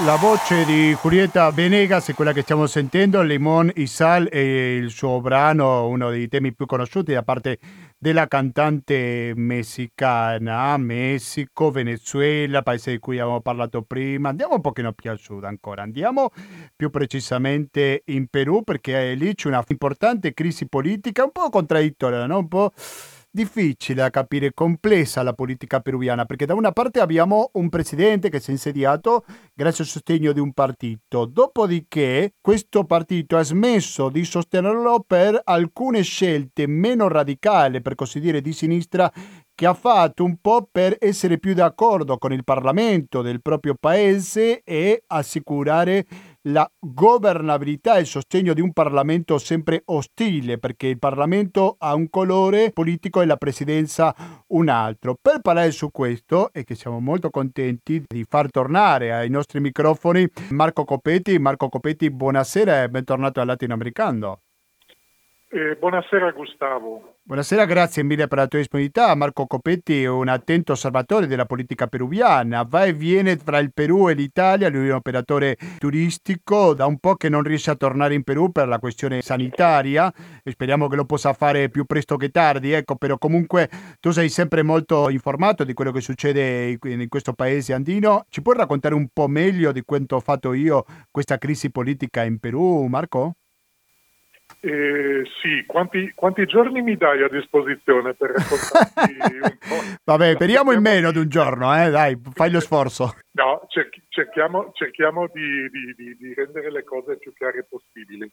La 0.05 0.15
voce 0.15 0.65
di 0.65 0.95
Julieta 0.95 1.51
Venegas 1.51 2.09
è 2.09 2.15
quella 2.15 2.33
che 2.33 2.43
stiamo 2.43 2.67
sentendo, 2.67 3.21
Limon 3.21 3.73
y 3.75 3.87
Sal 3.89 4.29
è 4.29 4.39
il 4.39 4.91
suo 4.91 5.21
brano, 5.21 5.89
uno 5.89 6.11
dei 6.11 6.29
temi 6.29 6.55
più 6.55 6.67
conosciuti 6.67 7.13
da 7.13 7.25
parte 7.25 7.59
della 7.99 8.29
cantante 8.29 9.33
messicana, 9.35 10.77
Messico, 10.77 11.73
Venezuela, 11.73 12.63
paese 12.63 12.93
di 12.93 12.99
cui 13.01 13.19
abbiamo 13.19 13.41
parlato 13.41 13.83
prima. 13.83 14.29
Andiamo 14.29 14.55
un 14.55 14.61
pochino 14.61 14.93
più 14.93 15.11
a 15.11 15.17
sud 15.17 15.43
ancora, 15.43 15.83
andiamo 15.83 16.31
più 16.77 16.91
precisamente 16.91 18.03
in 18.07 18.29
Perù 18.29 18.63
perché 18.63 19.15
lì 19.15 19.35
c'è 19.35 19.49
una 19.49 19.65
importante 19.67 20.33
crisi 20.33 20.69
politica, 20.69 21.25
un 21.25 21.33
po' 21.33 21.51
contraddittoria, 21.51 22.25
no? 22.27 22.39
un 22.39 22.49
po' 22.49 22.73
difficile 23.31 24.03
da 24.03 24.11
capire, 24.11 24.53
complessa 24.53 25.23
la 25.23 25.33
politica 25.33 25.81
peruviana, 25.81 26.25
perché 26.25 26.47
da 26.47 26.55
una 26.55 26.73
parte 26.73 27.01
abbiamo 27.01 27.51
un 27.55 27.69
presidente 27.69 28.31
che 28.31 28.41
si 28.41 28.51
è 28.51 28.53
insediato 28.53 29.25
grazie 29.55 29.85
al 29.85 29.91
sostegno 29.91 30.33
di 30.33 30.41
un 30.41 30.53
partito, 30.53 31.25
dopodiché 31.25 32.35
questo 32.41 32.85
partito 32.85 33.37
ha 33.37 33.43
smesso 33.43 34.09
di 34.09 34.25
sostenerlo 34.25 35.05
per 35.07 35.41
alcune 35.45 36.03
scelte 36.03 36.67
meno 36.67 37.09
radicali, 37.09 37.81
per 37.81 37.95
così 37.95 38.21
dire, 38.21 38.41
di 38.41 38.53
sinistra 38.53 39.13
che 39.59 39.67
ha 39.67 39.75
fatto 39.75 40.23
un 40.23 40.37
po' 40.41 40.69
per 40.71 40.97
essere 41.01 41.39
più 41.39 41.53
d'accordo 41.53 42.17
con 42.17 42.33
il 42.33 42.45
Parlamento 42.45 43.23
del 43.23 43.43
proprio 43.43 43.75
paese 43.75 44.63
e 44.63 45.03
assicurare 45.09 46.07
la 46.43 46.71
governabilità 46.79 47.97
e 47.97 48.01
il 48.01 48.07
sostegno 48.07 48.55
di 48.55 48.61
un 48.61 48.73
Parlamento 48.73 49.39
sempre 49.39 49.83
ostile, 49.87 50.59
perché 50.59 50.87
il 50.87 50.99
Parlamento 50.99 51.77
ha 51.79 51.95
un 51.95 52.09
colore 52.09 52.71
politico 52.73 53.21
e 53.21 53.27
la 53.27 53.37
presidenza 53.37 54.15
un 54.49 54.69
altro. 54.69 55.17
Per 55.21 55.41
parlare 55.41 55.71
su 55.71 55.91
questo, 55.91 56.53
e 56.53 56.65
che 56.65 56.75
siamo 56.75 57.01
molto 57.01 57.31
contenti 57.31 58.05
di 58.07 58.25
far 58.29 58.51
tornare 58.51 59.13
ai 59.13 59.31
nostri 59.31 59.61
microfoni 59.61 60.27
Marco 60.51 60.85
Copetti. 60.85 61.39
Marco 61.39 61.69
Copetti, 61.69 62.11
buonasera 62.11 62.83
e 62.83 62.89
bentornato 62.89 63.41
al 63.41 63.47
Latinoamericano. 63.47 64.41
Eh, 65.51 65.77
buonasera 65.77 66.31
Gustavo. 66.33 67.15
Buonasera, 67.23 67.65
grazie 67.65 68.03
mille 68.03 68.29
per 68.29 68.37
la 68.37 68.47
tua 68.47 68.59
disponibilità. 68.59 69.15
Marco 69.15 69.47
Copetti 69.47 70.03
è 70.03 70.09
un 70.09 70.29
attento 70.29 70.73
osservatore 70.73 71.27
della 71.27 71.47
politica 71.47 71.87
peruviana. 71.87 72.67
Va 72.69 72.85
e 72.85 72.93
viene 72.93 73.37
tra 73.37 73.59
il 73.59 73.73
Perù 73.73 74.11
e 74.11 74.15
l'Italia, 74.15 74.69
lui 74.69 74.89
è 74.89 74.91
un 74.91 74.97
operatore 74.97 75.57
turistico, 75.79 76.75
da 76.75 76.85
un 76.85 76.99
po' 76.99 77.15
che 77.15 77.31
non 77.31 77.43
riesce 77.43 77.71
a 77.71 77.77
tornare 77.77 78.13
in 78.13 78.25
Perù 78.25 78.53
per 78.53 78.69
la 78.69 78.79
questione 78.79 79.23
sanitaria 79.23 80.13
speriamo 80.45 80.89
che 80.89 80.97
lo 80.97 81.05
possa 81.05 81.33
fare 81.33 81.69
più 81.69 81.85
presto 81.85 82.17
che 82.17 82.31
tardi, 82.31 82.73
ecco, 82.73 82.97
però 82.97 83.19
comunque 83.19 83.69
tu 84.01 84.11
sei 84.11 84.29
sempre 84.29 84.63
molto 84.63 85.09
informato 85.09 85.65
di 85.65 85.75
quello 85.75 85.93
che 85.93 86.01
succede 86.01 86.79
in 86.83 87.09
questo 87.09 87.33
paese 87.33 87.73
andino. 87.73 88.25
Ci 88.29 88.43
puoi 88.43 88.57
raccontare 88.57 88.95
un 88.95 89.09
po' 89.13 89.29
meglio 89.29 89.73
di 89.73 89.83
quanto 89.83 90.17
ho 90.17 90.21
fatto 90.21 90.53
io 90.53 90.85
questa 91.11 91.39
crisi 91.39 91.71
politica 91.71 92.23
in 92.25 92.39
Perù, 92.39 92.87
Marco? 92.87 93.38
Eh, 94.61 95.23
sì, 95.41 95.65
quanti, 95.67 96.13
quanti, 96.17 96.45
giorni 96.45 96.83
mi 96.83 96.97
dai 96.97 97.23
a 97.23 97.29
disposizione 97.29 98.15
per 98.15 98.31
raccontarti 98.31 99.17
un 99.41 99.59
po'? 99.69 99.99
Vabbè, 100.03 100.35
speriamo 100.35 100.73
in 100.73 100.81
meno 100.81 101.13
di 101.13 101.19
un 101.19 101.29
giorno, 101.29 101.73
eh? 101.81 101.91
dai, 101.91 102.21
fai 102.35 102.51
lo 102.51 102.59
sforzo. 102.59 103.15
No, 103.33 103.67
cerchiamo, 104.09 104.73
cerchiamo 104.75 105.29
di, 105.33 105.69
di, 105.71 105.95
di, 105.97 106.17
di, 106.17 106.35
rendere 106.35 106.73
le 106.73 106.83
cose 106.83 107.19
più 107.19 107.33
chiare 107.35 107.67
possibili. 107.69 108.29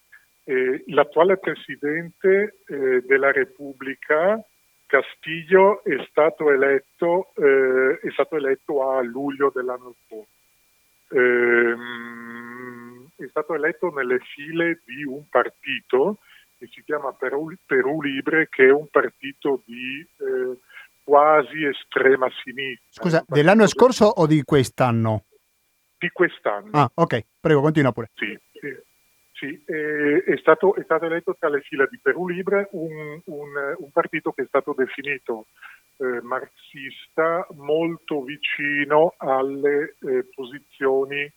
Eh, 0.46 0.84
l'attuale 0.88 1.38
Presidente 1.38 2.58
eh, 2.66 3.04
della 3.06 3.32
Repubblica, 3.32 4.44
Castillo, 4.88 5.84
è 5.84 6.04
stato, 6.10 6.50
eletto, 6.50 7.34
eh, 7.36 8.00
è 8.02 8.10
stato 8.12 8.36
eletto 8.36 8.90
a 8.90 9.04
luglio 9.04 9.52
dell'anno 9.54 9.94
scorso. 10.06 10.34
Ehm, 11.10 12.55
è 13.16 13.28
stato 13.30 13.54
eletto 13.54 13.90
nelle 13.92 14.20
file 14.20 14.82
di 14.86 15.04
un 15.04 15.28
partito 15.30 16.20
che 16.58 16.68
si 16.72 16.84
chiama 16.84 17.14
Perù, 17.14 17.54
Perù 17.66 18.02
Libre, 18.02 18.48
che 18.50 18.68
è 18.68 18.72
un 18.72 18.88
partito 18.90 19.62
di 19.66 20.00
eh, 20.18 20.58
quasi 21.04 21.66
estrema 21.66 22.30
sinistra. 22.44 22.88
Scusa, 22.90 23.24
dell'anno 23.28 23.68
scorso 23.68 24.06
o 24.06 24.26
di 24.26 24.44
quest'anno? 24.44 25.26
Di 25.98 26.10
quest'anno. 26.10 26.70
Ah, 26.72 26.90
ok, 26.94 27.26
prego, 27.40 27.62
continua 27.62 27.92
pure. 27.92 28.10
Sì, 28.16 28.38
sì. 28.52 28.76
sì 29.34 29.64
è, 29.66 30.38
stato, 30.40 30.76
è, 30.76 30.84
stato, 30.84 31.06
eletto 31.06 31.36
tra 31.38 31.50
le 31.50 31.62
file 31.62 31.88
di 31.90 32.00
Perù 32.02 32.28
Libre 32.28 32.70
un, 32.72 33.22
un, 33.26 33.76
un 33.78 33.92
partito 33.92 34.32
che 34.32 34.44
è 34.44 34.48
stato 34.48 34.74
definito 34.76 35.48
eh, 35.98 36.22
marxista 36.22 37.48
molto 37.52 38.22
vicino 38.24 39.14
alle 39.18 39.96
eh, 40.02 40.26
posizioni 40.34 41.32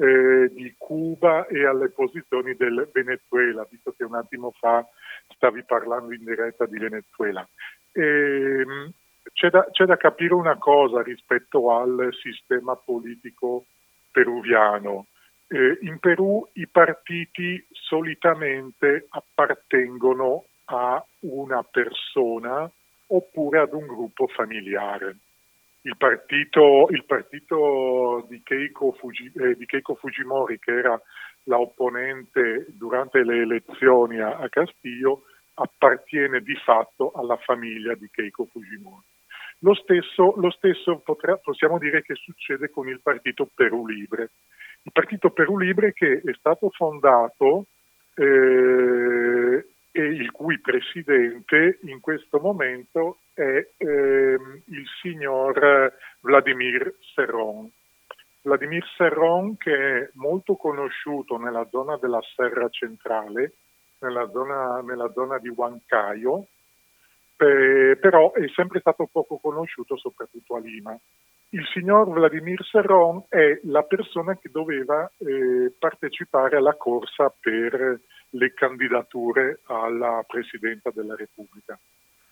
eh, 0.00 0.50
di 0.54 0.74
Cuba 0.78 1.46
e 1.46 1.66
alle 1.66 1.90
posizioni 1.90 2.54
del 2.54 2.88
Venezuela, 2.90 3.66
visto 3.70 3.92
che 3.92 4.04
un 4.04 4.14
attimo 4.14 4.50
fa 4.58 4.86
stavi 5.34 5.62
parlando 5.64 6.14
in 6.14 6.24
diretta 6.24 6.64
di 6.64 6.78
Venezuela. 6.78 7.46
E, 7.92 8.02
ehm, 8.02 8.92
c'è, 9.34 9.50
da, 9.50 9.68
c'è 9.70 9.84
da 9.84 9.98
capire 9.98 10.32
una 10.32 10.56
cosa 10.56 11.02
rispetto 11.02 11.76
al 11.76 12.08
sistema 12.22 12.76
politico 12.76 13.66
peruviano. 14.10 15.06
Eh, 15.48 15.78
in 15.82 15.98
Perù 15.98 16.48
i 16.54 16.66
partiti 16.66 17.62
solitamente 17.70 19.06
appartengono 19.10 20.44
a 20.66 21.04
una 21.20 21.62
persona 21.62 22.70
oppure 23.08 23.58
ad 23.58 23.74
un 23.74 23.86
gruppo 23.86 24.28
familiare 24.28 25.16
il 25.82 25.96
partito, 25.96 26.88
il 26.90 27.04
partito 27.04 28.26
di, 28.28 28.42
Keiko 28.42 28.92
Fuji, 28.92 29.32
eh, 29.34 29.56
di, 29.56 29.66
Keiko 29.66 29.94
Fujimori, 29.94 30.58
che 30.58 30.72
era 30.72 31.00
la 31.44 31.58
opponente 31.58 32.66
durante 32.68 33.24
le 33.24 33.40
elezioni 33.42 34.18
a, 34.20 34.36
a 34.36 34.48
Castillo, 34.48 35.22
appartiene 35.54 36.40
di 36.40 36.54
fatto 36.56 37.12
alla 37.12 37.36
famiglia 37.36 37.94
di 37.94 38.08
Keiko 38.10 38.46
Fujimori. 38.46 39.04
Lo 39.60 39.74
stesso, 39.74 40.34
lo 40.36 40.50
stesso 40.50 41.00
potrà, 41.00 41.36
possiamo 41.36 41.78
dire 41.78 42.02
che 42.02 42.14
succede 42.14 42.70
con 42.70 42.88
il 42.88 43.00
partito 43.02 43.48
Perù 43.54 43.86
Libre. 43.86 44.30
Il 44.82 44.92
partito 44.92 45.30
Perù 45.30 45.58
Libre 45.58 45.92
che 45.92 46.22
è 46.24 46.32
stato 46.38 46.70
fondato 46.70 47.66
eh, 48.14 49.66
e 49.92 50.02
il 50.02 50.30
cui 50.30 50.58
presidente 50.60 51.78
in 51.82 52.00
questo 52.00 52.38
momento 52.38 53.18
è 53.40 53.70
ehm, 53.78 54.62
il 54.66 54.84
signor 55.00 55.92
Vladimir 56.20 56.94
Serron. 57.14 57.70
Vladimir 58.42 58.84
Serron 58.96 59.56
che 59.56 59.72
è 59.74 60.10
molto 60.14 60.56
conosciuto 60.56 61.38
nella 61.38 61.66
zona 61.70 61.96
della 61.96 62.20
Serra 62.34 62.68
Centrale, 62.68 63.54
nella 64.00 64.28
zona, 64.30 64.80
nella 64.82 65.10
zona 65.12 65.38
di 65.38 65.48
Huancayo, 65.48 66.46
eh, 67.36 67.96
però 67.98 68.32
è 68.32 68.46
sempre 68.54 68.80
stato 68.80 69.08
poco 69.10 69.38
conosciuto 69.38 69.96
soprattutto 69.96 70.56
a 70.56 70.60
Lima. 70.60 70.98
Il 71.52 71.66
signor 71.72 72.08
Vladimir 72.08 72.62
Serron 72.64 73.24
è 73.28 73.58
la 73.64 73.82
persona 73.82 74.36
che 74.36 74.50
doveva 74.50 75.10
eh, 75.18 75.72
partecipare 75.78 76.56
alla 76.56 76.74
corsa 76.74 77.34
per 77.40 78.00
le 78.30 78.54
candidature 78.54 79.60
alla 79.64 80.22
Presidenza 80.26 80.90
della 80.94 81.16
Repubblica. 81.16 81.78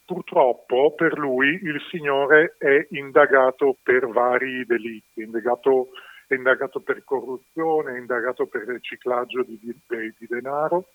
Purtroppo 0.09 0.95
per 0.95 1.19
lui 1.19 1.61
il 1.63 1.83
signore 1.91 2.55
è 2.57 2.87
indagato 2.93 3.77
per 3.83 4.09
vari 4.09 4.65
delitti, 4.65 5.21
è 5.21 5.25
indagato, 5.25 5.89
è 6.27 6.33
indagato 6.33 6.81
per 6.81 7.05
corruzione, 7.05 7.93
è 7.93 7.99
indagato 7.99 8.47
per 8.47 8.63
riciclaggio 8.63 9.43
di, 9.43 9.59
di, 9.61 9.75
di 9.87 10.27
denaro 10.27 10.87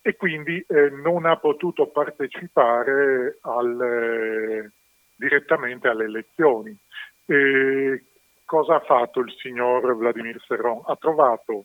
e 0.00 0.14
quindi 0.14 0.64
eh, 0.68 0.90
non 0.90 1.26
ha 1.26 1.36
potuto 1.38 1.88
partecipare 1.88 3.38
al, 3.40 3.80
eh, 3.82 4.70
direttamente 5.16 5.88
alle 5.88 6.04
elezioni. 6.04 6.78
E 7.24 8.04
cosa 8.44 8.76
ha 8.76 8.80
fatto 8.80 9.18
il 9.18 9.34
signor 9.38 9.96
Vladimir 9.96 10.40
Serron? 10.46 10.82
Ha 10.86 10.94
trovato 10.94 11.64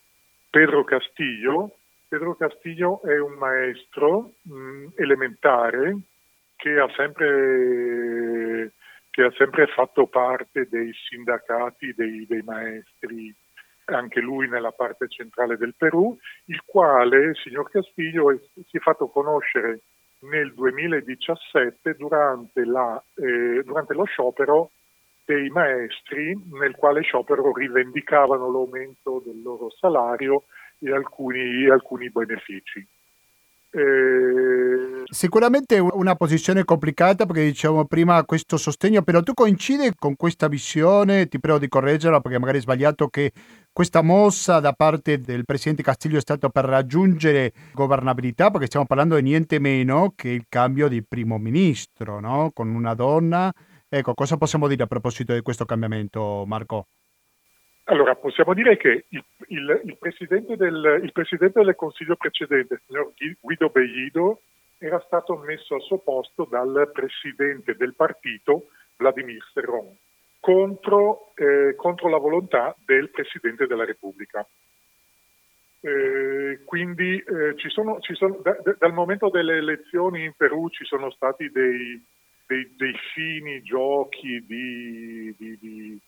Pedro 0.50 0.84
Castillo. 0.84 1.76
Pedro 2.08 2.34
Castillo 2.34 3.04
è 3.04 3.20
un 3.20 3.34
maestro 3.34 4.32
mh, 4.42 4.88
elementare 4.96 5.96
che 6.62 6.80
ha, 6.80 6.88
sempre, 6.96 8.74
che 9.10 9.24
ha 9.24 9.32
sempre 9.36 9.66
fatto 9.66 10.06
parte 10.06 10.68
dei 10.70 10.94
sindacati 10.94 11.92
dei, 11.96 12.28
dei 12.28 12.44
maestri 12.44 13.36
anche 13.86 14.22
lui 14.22 14.48
nella 14.48 14.72
parte 14.72 15.08
centrale 15.10 15.58
del 15.58 15.74
Perù, 15.76 16.16
il 16.46 16.62
quale, 16.64 17.34
signor 17.34 17.70
Castillo, 17.70 18.40
si 18.54 18.78
è 18.78 18.80
fatto 18.80 19.08
conoscere 19.08 19.82
nel 20.20 20.54
2017 20.54 21.96
durante, 21.96 22.64
la, 22.64 23.04
eh, 23.16 23.64
durante 23.66 23.96
lo 23.96 24.04
sciopero 24.04 24.70
dei 25.26 25.50
maestri, 25.50 26.40
nel 26.52 26.76
quale 26.76 27.02
sciopero 27.02 27.52
rivendicavano 27.54 28.52
l'aumento 28.52 29.20
del 29.26 29.42
loro 29.42 29.72
salario 29.72 30.44
e 30.78 30.94
alcuni, 30.94 31.68
alcuni 31.68 32.12
benefici. 32.12 32.88
Eh... 33.72 35.04
Sicuramente 35.06 35.78
una 35.80 36.16
posizione 36.16 36.64
complicata 36.64 37.26
perché 37.26 37.44
dicevamo 37.44 37.86
prima 37.86 38.24
questo 38.24 38.58
sostegno, 38.58 39.02
però 39.02 39.22
tu 39.22 39.34
coincidi 39.34 39.92
con 39.98 40.16
questa 40.16 40.48
visione, 40.48 41.28
ti 41.28 41.40
prego 41.40 41.60
di 41.60 41.68
correggerla 41.68 42.22
perché 42.22 42.40
magari 42.40 42.60
è 42.60 42.62
sbagliato, 42.62 43.08
che 43.10 43.32
questa 43.74 44.02
mossa 44.02 44.60
da 44.60 44.74
parte 44.74 45.20
del 45.20 45.46
presidente 45.46 45.84
Castiglio 45.84 46.18
è 46.18 46.22
stata 46.22 46.50
per 46.50 46.66
raggiungere 46.66 47.52
governabilità, 47.74 48.52
perché 48.52 48.68
stiamo 48.68 48.86
parlando 48.86 49.16
di 49.16 49.24
niente 49.24 49.60
meno 49.60 50.14
che 50.16 50.30
il 50.30 50.46
cambio 50.48 50.88
di 50.88 51.04
primo 51.04 51.38
ministro, 51.38 52.20
no? 52.20 52.52
con 52.54 52.70
una 52.70 52.94
donna. 52.94 53.52
Ecco, 53.90 54.14
cosa 54.14 54.38
possiamo 54.38 54.68
dire 54.68 54.84
a 54.84 54.88
proposito 54.88 55.34
di 55.34 55.42
questo 55.42 55.66
cambiamento, 55.66 56.46
Marco? 56.48 56.88
Allora, 57.86 58.16
possiamo 58.16 58.54
dire 58.54 58.78
che 58.78 59.06
il, 59.10 59.24
il, 59.48 59.82
il, 59.86 59.98
presidente, 59.98 60.56
del, 60.56 61.00
il 61.04 61.12
presidente, 61.12 61.62
del, 61.62 61.76
Consiglio 61.76 62.16
precedente, 62.16 62.82
signor 62.86 63.12
Guido 63.40 63.70
Bellido, 63.70 64.42
era 64.78 65.00
stato 65.06 65.36
messo 65.38 65.76
al 65.76 65.82
suo 65.82 66.00
posto 66.00 66.46
dal 66.46 66.90
presidente 66.94 67.76
del 67.76 67.94
partito, 67.96 68.68
Vladimir 68.98 69.44
Serron, 69.52 69.96
contro, 70.40 71.34
eh, 71.36 71.76
contro 71.76 72.10
la 72.10 72.18
volontà 72.18 72.76
del 72.86 73.10
presidente 73.10 73.68
della 73.68 73.86
Repubblica. 73.86 74.48
Eh, 75.84 76.62
quindi 76.64 77.18
eh, 77.18 77.56
ci 77.58 77.70
sono, 77.70 78.00
ci 78.02 78.14
sono, 78.14 78.40
da, 78.44 78.56
da, 78.64 78.76
dal 78.78 78.94
momento 78.94 79.30
delle 79.30 79.58
elezioni 79.58 80.24
in 80.24 80.34
Perù 80.38 80.70
ci 80.70 80.86
sono 80.86 81.10
stati 81.10 81.50
dei, 81.50 82.00
dei, 82.46 82.76
dei 82.78 82.94
fini 83.14 83.64
giochi 83.64 84.46
di, 84.46 85.34
di, 85.36 85.58
di 85.60 86.00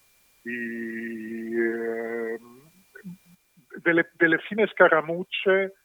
di, 0.44 1.56
eh, 1.56 2.40
delle, 3.82 4.12
delle, 4.16 4.38
fine 4.40 4.68
scaramucce 4.68 5.76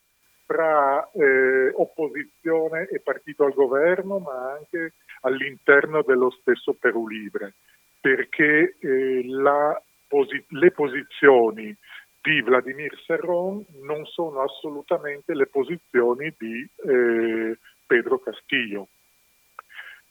tra 0.47 1.09
eh, 1.13 1.71
opposizione 1.75 2.89
e 2.89 3.01
partito 3.01 3.45
al 3.45 3.55
governo, 3.55 4.19
ma 4.19 4.53
anche 4.53 4.95
all'interno 5.23 6.03
dello 6.03 6.31
stesso 6.31 6.75
Perù 6.75 7.07
Libre, 7.07 7.55
perché 8.01 8.77
eh, 8.81 9.23
la, 9.27 9.81
posi- 10.09 10.45
le 10.49 10.71
posizioni 10.73 11.77
di 12.21 12.41
Vladimir 12.43 12.99
Serron 13.05 13.65
non 13.83 14.05
sono 14.07 14.43
assolutamente 14.43 15.35
le 15.35 15.47
posizioni 15.47 16.35
di 16.37 16.69
eh, 16.85 17.59
Pedro 17.87 18.19
Castillo. 18.19 18.89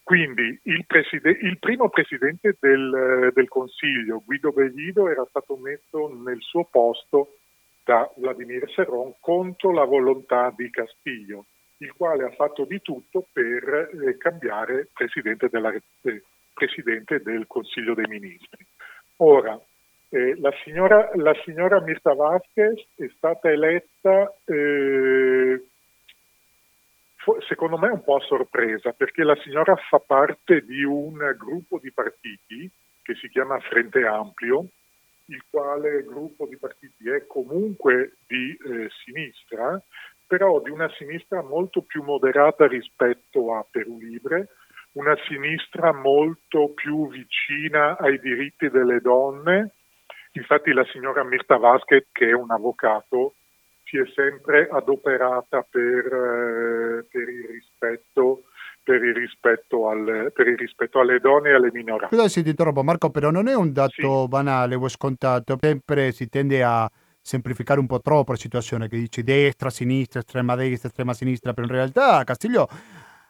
Quindi 0.07 0.57
il, 0.63 0.85
preside- 0.85 1.37
il 1.41 1.59
primo 1.59 1.89
presidente 1.89 2.55
del, 2.61 3.29
del, 3.33 3.49
Consiglio, 3.49 4.23
Guido 4.23 4.53
Bellido, 4.53 5.09
era 5.09 5.25
stato 5.25 5.57
messo 5.57 6.07
nel 6.07 6.39
suo 6.39 6.63
posto 6.63 7.39
da 7.83 8.09
Vladimir 8.15 8.71
Serron 8.71 9.15
contro 9.19 9.73
la 9.73 9.83
volontà 9.83 10.53
di 10.55 10.69
Castiglio, 10.69 11.47
il 11.79 11.91
quale 11.91 12.23
ha 12.23 12.29
fatto 12.29 12.63
di 12.63 12.81
tutto 12.81 13.25
per 13.33 13.89
eh, 14.07 14.17
cambiare 14.17 14.87
presidente, 14.93 15.49
della, 15.51 15.73
eh, 15.73 16.23
presidente, 16.53 17.19
del 17.19 17.45
Consiglio 17.45 17.93
dei 17.93 18.07
Ministri. 18.07 18.65
Ora, 19.17 19.59
eh, 20.07 20.39
la, 20.39 20.53
signora, 20.63 21.11
la, 21.15 21.35
signora, 21.43 21.81
Mirta 21.81 22.13
Vasquez 22.13 22.81
è 22.95 23.09
stata 23.17 23.51
eletta 23.51 24.33
eh, 24.45 25.65
secondo 27.47 27.77
me 27.77 27.89
un 27.89 28.03
po' 28.03 28.15
a 28.15 28.25
sorpresa, 28.25 28.93
perché 28.93 29.23
la 29.23 29.35
signora 29.37 29.75
fa 29.75 29.99
parte 29.99 30.63
di 30.65 30.83
un 30.83 31.35
gruppo 31.37 31.79
di 31.79 31.91
partiti 31.91 32.69
che 33.01 33.15
si 33.15 33.29
chiama 33.29 33.59
Frente 33.59 34.05
Ampio, 34.05 34.67
il 35.25 35.43
quale 35.49 36.03
gruppo 36.03 36.45
di 36.45 36.57
partiti 36.57 37.09
è 37.09 37.25
comunque 37.27 38.17
di 38.27 38.51
eh, 38.51 38.89
sinistra, 39.03 39.81
però 40.25 40.61
di 40.61 40.69
una 40.69 40.89
sinistra 40.97 41.41
molto 41.41 41.81
più 41.81 42.03
moderata 42.03 42.67
rispetto 42.67 43.53
a 43.53 43.65
Perù 43.69 43.97
Libre, 43.97 44.49
una 44.93 45.15
sinistra 45.27 45.93
molto 45.93 46.69
più 46.73 47.09
vicina 47.09 47.97
ai 47.97 48.19
diritti 48.19 48.69
delle 48.69 48.99
donne. 48.99 49.71
Infatti 50.33 50.71
la 50.73 50.85
signora 50.91 51.23
Mirta 51.23 51.57
Vasquez, 51.57 52.07
che 52.11 52.29
è 52.29 52.33
un 52.33 52.51
avvocato, 52.51 53.35
si 53.87 53.97
è 53.97 54.03
sempre 54.13 54.67
adoperata 54.69 55.65
per, 55.69 56.05
eh, 56.05 57.05
per, 57.09 57.29
il, 57.29 57.47
rispetto, 57.49 58.43
per, 58.83 59.01
il, 59.01 59.15
rispetto, 59.15 59.89
al, 59.89 60.31
per 60.33 60.47
il 60.47 60.57
rispetto 60.57 60.99
alle 60.99 61.19
donne 61.19 61.49
e 61.49 61.53
alle 61.53 61.71
minoranze. 61.71 62.13
Scusa 62.13 62.27
se 62.27 62.43
ti 62.43 62.49
interrompo 62.49 62.83
Marco, 62.83 63.09
però 63.09 63.31
non 63.31 63.47
è 63.47 63.55
un 63.55 63.71
dato 63.71 64.21
sì. 64.21 64.27
banale 64.27 64.75
o 64.75 64.87
scontato, 64.89 65.57
sempre 65.59 66.11
si 66.11 66.27
tende 66.27 66.63
a 66.63 66.89
semplificare 67.21 67.79
un 67.79 67.87
po' 67.87 68.01
troppo 68.01 68.31
la 68.31 68.37
situazione 68.37 68.87
che 68.87 68.97
dici 68.97 69.23
destra, 69.23 69.69
sinistra, 69.69 70.19
estrema 70.19 70.55
destra, 70.55 70.89
estrema 70.89 71.13
sinistra, 71.13 71.53
però 71.53 71.67
in 71.67 71.73
realtà 71.73 72.23
Castiglio 72.23 72.67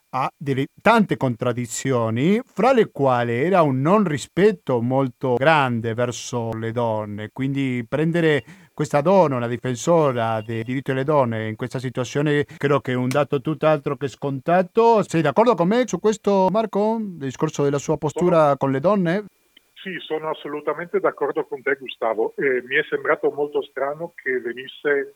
ha 0.10 0.32
delle, 0.38 0.68
tante 0.82 1.18
contraddizioni, 1.18 2.40
fra 2.46 2.72
le 2.74 2.90
quali 2.92 3.34
era 3.34 3.62
un 3.62 3.82
non 3.82 4.04
rispetto 4.06 4.82
molto 4.82 5.36
grande 5.36 5.94
verso 5.94 6.52
le 6.54 6.72
donne, 6.72 7.30
quindi 7.34 7.86
prendere 7.88 8.44
questa 8.78 9.02
donna, 9.02 9.38
una 9.38 9.48
difensora 9.48 10.40
dei 10.42 10.62
diritti 10.62 10.92
delle 10.92 11.04
donne 11.04 11.48
in 11.48 11.56
questa 11.56 11.80
situazione 11.80 12.46
credo 12.46 12.80
che 12.80 12.92
è 12.92 12.96
un 12.96 13.08
dato 13.08 13.42
tutt'altro 13.42 13.98
che 13.98 14.08
scontato. 14.08 15.02
Sei 15.02 15.24
d'accordo 15.24 15.56
con 15.56 15.68
me 15.68 15.88
su 15.88 16.00
questo 16.00 16.48
Marco, 16.52 16.98
il 17.00 17.18
discorso 17.18 17.64
della 17.64 17.80
sua 17.80 17.98
postura 17.98 18.56
con 18.56 18.70
le 18.70 18.80
donne? 18.80 19.26
Sì, 19.74 19.98
sono 19.98 20.30
assolutamente 20.30 21.00
d'accordo 21.00 21.46
con 21.46 21.64
te 21.64 21.74
Gustavo. 21.74 22.36
Eh, 22.38 22.62
mi 22.68 22.76
è 22.76 22.84
sembrato 22.88 23.32
molto 23.32 23.64
strano 23.64 24.14
che 24.14 24.40
venisse 24.42 25.16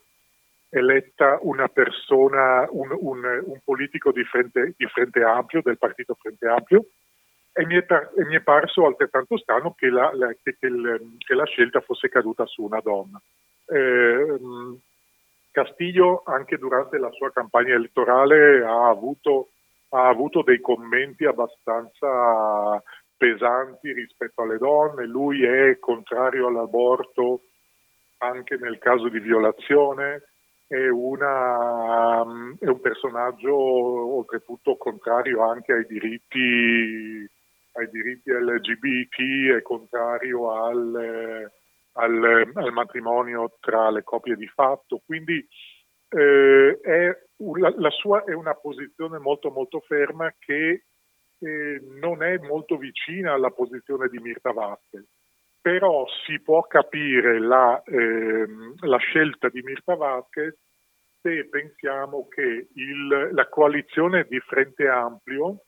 eletta 0.70 1.38
una 1.44 1.68
persona, 1.68 2.66
un, 2.72 2.90
un, 3.00 3.44
un 3.46 3.60
politico 3.64 4.12
di 4.12 4.24
frente, 4.24 4.74
di 4.76 4.88
frente, 4.88 5.22
Ampio, 5.22 5.62
del 5.62 5.78
partito 5.78 6.18
Frente 6.20 6.48
Ampio, 6.48 6.88
e 7.54 7.64
mi 7.68 7.76
è, 7.76 7.86
e 8.18 8.26
mi 8.26 8.38
è 8.38 8.42
parso 8.42 8.88
altrettanto 8.88 9.38
strano 9.38 9.76
che 9.78 9.90
la, 9.90 10.10
la, 10.16 10.34
che, 10.42 10.58
che, 10.60 10.66
il, 10.66 11.18
che 11.20 11.36
la, 11.36 11.46
scelta 11.46 11.80
fosse 11.82 12.10
caduta 12.10 12.48
su 12.48 12.64
una 12.64 12.80
donna. 12.80 13.22
Eh, 13.72 14.38
Castillo, 15.52 16.24
anche 16.26 16.58
durante 16.58 16.98
la 16.98 17.10
sua 17.12 17.32
campagna 17.32 17.74
elettorale, 17.74 18.64
ha 18.64 18.90
avuto, 18.90 19.52
ha 19.90 20.08
avuto 20.08 20.42
dei 20.44 20.60
commenti 20.60 21.26
abbastanza 21.26 22.82
pesanti 23.16 23.94
rispetto 23.94 24.42
alle 24.42 24.58
donne, 24.58 25.06
lui 25.06 25.44
è 25.44 25.78
contrario 25.80 26.48
all'aborto 26.48 27.42
anche 28.18 28.58
nel 28.58 28.78
caso 28.78 29.10
di 29.10 29.20
violazione, 29.20 30.24
è, 30.68 30.88
una, 30.88 32.22
è, 32.58 32.68
un 32.68 32.80
personaggio 32.82 33.56
oltretutto 33.56 34.78
contrario 34.78 35.44
anche 35.44 35.74
ai 35.74 35.86
diritti, 35.86 37.30
ai 37.74 37.90
diritti 37.90 38.32
LGBT, 38.32 39.58
è 39.58 39.62
contrario 39.62 40.52
al, 40.54 41.52
al, 41.94 42.52
al 42.54 42.72
matrimonio 42.72 43.58
tra 43.60 43.90
le 43.90 44.04
coppie 44.04 44.36
di 44.36 44.48
fatto, 44.48 45.02
quindi 45.06 45.46
eh, 46.10 46.80
è, 46.82 47.18
la, 47.60 47.74
la, 47.78 47.90
sua 47.90 48.24
è 48.24 48.34
una 48.34 48.54
posizione 48.56 49.18
molto 49.18 49.50
molto 49.50 49.80
ferma 49.82 50.34
che 50.38 50.86
eh, 51.40 51.82
non 52.00 52.24
è 52.24 52.38
molto 52.38 52.78
vicina 52.78 53.34
alla 53.34 53.52
posizione 53.52 54.08
di 54.10 54.20
Mirta 54.20 54.52
Vasquez, 54.52 55.06
però 55.60 56.06
si 56.26 56.40
può 56.42 56.62
capire 56.64 57.40
la, 57.40 57.82
eh, 57.84 58.48
la 58.82 58.98
scelta 58.98 59.50
di 59.50 59.62
Mirta 59.62 59.96
Vasquez 59.96 60.56
se 61.22 61.48
pensiamo 61.50 62.28
che 62.28 62.70
il, 62.74 63.30
la 63.32 63.48
coalizione 63.48 64.26
di 64.28 64.40
Frente 64.40 64.88
Ampio 64.88 65.66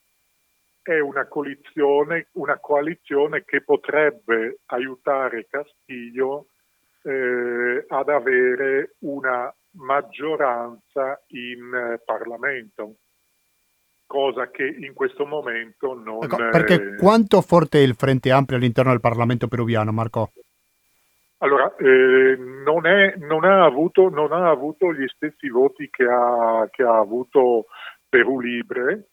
è 0.83 0.99
una 0.99 1.27
coalizione, 1.27 2.27
una 2.33 2.59
coalizione 2.59 3.43
che 3.45 3.63
potrebbe 3.63 4.59
aiutare 4.67 5.47
Castiglio 5.49 6.47
eh, 7.03 7.85
ad 7.87 8.09
avere 8.09 8.95
una 8.99 9.53
maggioranza 9.71 11.21
in 11.27 11.73
eh, 11.73 12.01
Parlamento, 12.03 12.95
cosa 14.05 14.51
che 14.51 14.65
in 14.65 14.93
questo 14.93 15.25
momento 15.25 15.93
non... 15.93 16.23
Ecco, 16.23 16.35
perché 16.35 16.95
quanto 16.97 17.41
forte 17.41 17.79
è 17.79 17.81
il 17.81 17.95
Frente 17.95 18.31
Ampio 18.31 18.57
all'interno 18.57 18.91
del 18.91 18.99
Parlamento 18.99 19.47
peruviano, 19.47 19.91
Marco? 19.91 20.33
Allora, 21.37 21.75
eh, 21.75 22.37
non, 22.37 22.85
è, 22.85 23.15
non, 23.17 23.43
ha 23.43 23.65
avuto, 23.65 24.09
non, 24.09 24.31
ha 24.31 24.49
avuto, 24.49 24.93
gli 24.93 25.07
stessi 25.07 25.49
voti 25.49 25.89
che 25.89 26.05
ha, 26.05 26.67
che 26.71 26.83
ha 26.83 26.97
avuto 26.97 27.65
Perù 28.07 28.39
Libre, 28.39 29.12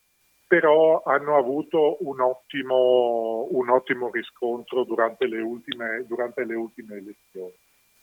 però 0.51 1.01
hanno 1.05 1.37
avuto 1.37 1.99
un 2.01 2.19
ottimo, 2.21 3.47
un 3.53 3.69
ottimo 3.69 4.11
riscontro 4.11 4.83
durante 4.83 5.29
le, 5.29 5.41
ultime, 5.41 6.05
durante 6.09 6.45
le 6.45 6.57
ultime 6.57 6.97
elezioni. 6.97 7.55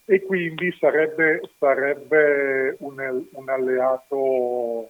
E 0.06 0.22
quindi 0.22 0.74
sarebbe, 0.80 1.42
sarebbe 1.58 2.74
un, 2.78 3.26
un, 3.32 3.48
alleato, 3.50 4.88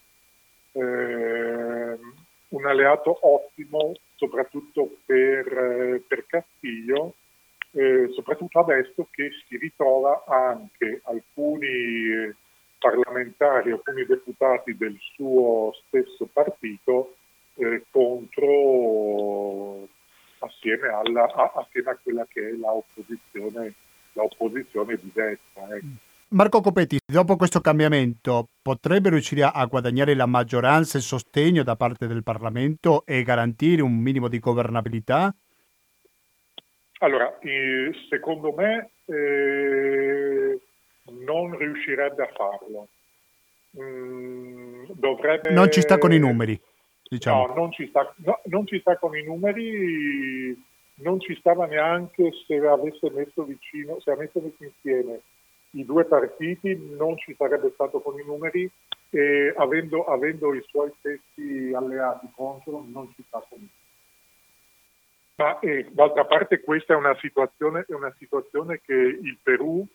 eh, 0.71 1.99
un, 2.51 2.65
alleato, 2.65 3.19
ottimo 3.23 3.93
soprattutto 4.15 4.99
per, 5.05 6.01
per 6.07 6.27
Castiglio, 6.29 7.15
eh, 7.73 8.09
soprattutto 8.13 8.61
adesso 8.61 9.09
che 9.11 9.31
si 9.49 9.57
ritrova 9.57 10.23
anche 10.29 11.01
alcuni 11.07 12.33
parlamentari, 12.79 13.73
alcuni 13.73 14.05
deputati 14.07 14.77
del 14.77 14.97
suo 15.17 15.73
stesso 15.89 16.29
partito 16.33 17.15
eh, 17.59 17.85
contro 17.91 19.87
assieme, 20.39 20.89
alla, 20.89 21.25
a, 21.25 21.53
assieme 21.57 21.91
a 21.91 21.99
quella 22.03 22.27
che 22.29 22.49
è 22.49 22.53
l'opposizione 22.53 23.75
opposizione 24.19 24.97
di 24.97 25.11
destra. 25.13 25.75
Ecco. 25.75 25.87
Marco 26.31 26.61
Copetti, 26.61 26.99
dopo 27.07 27.37
questo 27.37 27.61
cambiamento 27.61 28.49
potrebbe 28.61 29.09
riuscire 29.09 29.43
a 29.43 29.65
guadagnare 29.65 30.15
la 30.15 30.27
maggioranza 30.27 30.97
e 30.97 31.01
il 31.01 31.07
sostegno 31.07 31.63
da 31.63 31.75
parte 31.75 32.07
del 32.07 32.23
Parlamento 32.23 33.05
e 33.07 33.23
garantire 33.23 33.81
un 33.81 33.97
minimo 33.97 34.29
di 34.29 34.39
governabilità? 34.39 35.35
Allora, 37.01 37.39
eh, 37.39 37.93
secondo 38.11 38.53
me 38.53 38.91
eh, 39.07 40.61
non 41.25 41.57
riuscirebbe 41.57 42.23
a 42.23 42.31
farlo. 42.35 42.89
Mm, 43.81 44.85
dovrebbe... 44.95 45.51
Non 45.51 45.71
ci 45.71 45.81
sta 45.81 45.97
con 45.97 46.13
i 46.13 46.19
numeri, 46.19 46.61
diciamo. 47.09 47.47
No, 47.47 47.55
non 47.55 47.73
ci 47.73 47.87
sta, 47.89 48.13
no, 48.19 48.41
non 48.45 48.67
ci 48.67 48.79
sta 48.81 48.97
con 48.97 49.17
i 49.17 49.23
numeri 49.23 50.67
non 51.01 51.21
ci 51.21 51.35
stava 51.37 51.67
neanche 51.67 52.33
se 52.47 52.57
avesse 52.57 53.11
messo 53.11 53.45
vicino, 53.45 54.01
se 54.01 54.11
avesse 54.11 54.41
messo 54.41 54.65
insieme 54.65 55.21
i 55.73 55.85
due 55.85 56.05
partiti, 56.05 56.77
non 56.97 57.17
ci 57.19 57.35
sarebbe 57.37 57.71
stato 57.75 58.01
con 58.01 58.19
i 58.19 58.25
numeri 58.25 58.71
e 59.11 59.53
avendo, 59.57 60.05
avendo 60.05 60.55
i 60.55 60.65
suoi 60.67 60.93
stessi 60.99 61.73
alleati 61.75 62.27
contro 62.35 62.85
non 62.89 63.13
ci 63.15 63.23
sta 63.27 63.45
con 63.49 63.59
i 63.59 63.61
numeri. 63.61 63.77
Ma 65.37 65.59
eh, 65.61 65.87
d'altra 65.91 66.25
parte 66.25 66.61
questa 66.61 66.95
è 66.95 66.97
una 66.97 67.17
situazione, 67.21 67.85
è 67.87 67.93
una 67.93 68.13
situazione 68.19 68.81
che 68.81 68.95
il 68.95 69.39
Perù, 69.41 69.87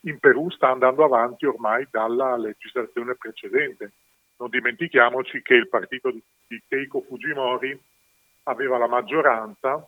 in 0.00 0.18
Perù 0.18 0.50
sta 0.50 0.68
andando 0.68 1.02
avanti 1.02 1.46
ormai 1.46 1.86
dalla 1.90 2.36
legislazione 2.36 3.14
precedente. 3.14 3.92
Non 4.38 4.50
dimentichiamoci 4.50 5.40
che 5.42 5.54
il 5.54 5.68
partito 5.68 6.10
di, 6.10 6.22
Keiko 6.68 7.02
Fujimori 7.02 7.78
aveva 8.44 8.78
la 8.78 8.86
maggioranza 8.86 9.86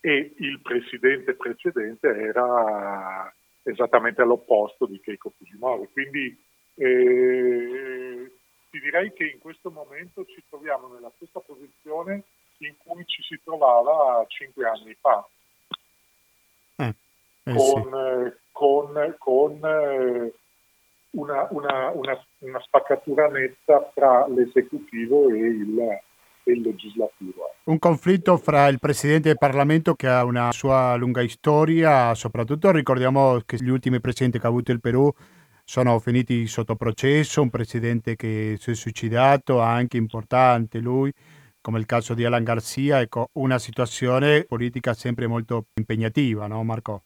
e 0.00 0.34
il 0.38 0.60
presidente 0.60 1.34
precedente 1.34 2.08
era 2.08 3.32
esattamente 3.62 4.22
all'opposto 4.22 4.86
di 4.86 5.00
Keiko 5.00 5.32
Fujimori. 5.36 5.88
Quindi 5.92 6.38
eh, 6.74 8.32
ti 8.70 8.78
direi 8.78 9.12
che 9.12 9.24
in 9.24 9.38
questo 9.38 9.70
momento 9.70 10.24
ci 10.26 10.42
troviamo 10.48 10.88
nella 10.88 11.10
stessa 11.16 11.40
posizione 11.40 12.24
in 12.58 12.74
cui 12.76 13.04
ci 13.06 13.22
si 13.22 13.40
trovava 13.42 14.24
cinque 14.28 14.66
anni 14.66 14.94
fa, 15.00 15.26
eh, 16.76 16.94
eh, 17.44 17.54
con, 17.54 17.82
sì. 17.82 18.26
Eh, 18.26 18.38
con, 18.52 19.14
con 19.18 19.64
eh, 19.64 20.32
una, 21.12 21.46
una, 21.50 21.90
una, 21.90 22.24
una 22.38 22.60
spaccatura 22.60 23.28
netta 23.28 23.90
tra 23.94 24.26
l'esecutivo 24.28 25.28
e 25.30 25.38
il, 25.38 25.78
il 26.44 26.60
legislativo. 26.60 27.54
Un 27.64 27.78
conflitto 27.78 28.36
fra 28.36 28.68
il 28.68 28.78
Presidente 28.78 29.28
del 29.28 29.38
Parlamento 29.38 29.94
che 29.94 30.08
ha 30.08 30.24
una 30.24 30.52
sua 30.52 30.94
lunga 30.96 31.26
storia, 31.28 32.14
soprattutto 32.14 32.70
ricordiamo 32.70 33.40
che 33.44 33.56
gli 33.60 33.68
ultimi 33.68 34.00
presidenti 34.00 34.38
che 34.38 34.46
ha 34.46 34.50
avuto 34.50 34.72
il 34.72 34.80
Perù 34.80 35.10
sono 35.64 35.98
finiti 36.00 36.46
sotto 36.48 36.74
processo, 36.74 37.42
un 37.42 37.50
presidente 37.50 38.16
che 38.16 38.56
si 38.58 38.72
è 38.72 38.74
suicidato, 38.74 39.60
anche 39.60 39.96
importante 39.96 40.78
lui, 40.80 41.12
come 41.60 41.78
il 41.78 41.86
caso 41.86 42.14
di 42.14 42.24
Alan 42.24 42.42
Garcia, 42.42 43.00
ecco, 43.00 43.28
una 43.34 43.58
situazione 43.58 44.44
politica 44.44 44.94
sempre 44.94 45.28
molto 45.28 45.66
impegnativa, 45.74 46.48
no 46.48 46.64
Marco? 46.64 47.04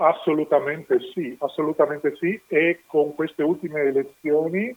Assolutamente 0.00 1.00
sì, 1.12 1.36
assolutamente 1.40 2.14
sì 2.20 2.40
e 2.46 2.82
con 2.86 3.16
queste 3.16 3.42
ultime 3.42 3.80
elezioni 3.80 4.72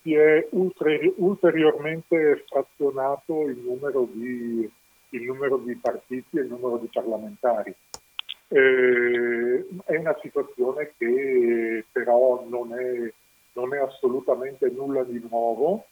si 0.00 0.14
è 0.14 0.46
ulteri- 0.50 1.12
ulteriormente 1.16 2.44
frazionato 2.46 3.48
il 3.48 3.58
numero, 3.58 4.08
di, 4.12 4.70
il 5.08 5.22
numero 5.22 5.56
di 5.56 5.74
partiti 5.74 6.38
e 6.38 6.42
il 6.42 6.46
numero 6.46 6.76
di 6.76 6.88
parlamentari. 6.92 7.74
Eh, 8.46 9.66
è 9.86 9.96
una 9.96 10.16
situazione 10.22 10.92
che 10.96 11.84
però 11.90 12.46
non 12.48 12.72
è, 12.72 13.12
non 13.54 13.74
è 13.74 13.78
assolutamente 13.78 14.70
nulla 14.70 15.02
di 15.02 15.20
nuovo 15.28 15.86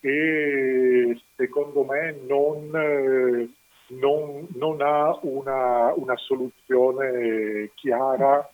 e 0.00 1.20
secondo 1.36 1.84
me 1.84 2.16
non, 2.26 3.48
non, 3.88 4.46
non 4.54 4.80
ha 4.80 5.18
una, 5.22 5.92
una 5.96 6.16
soluzione 6.16 7.70
chiara 7.74 8.48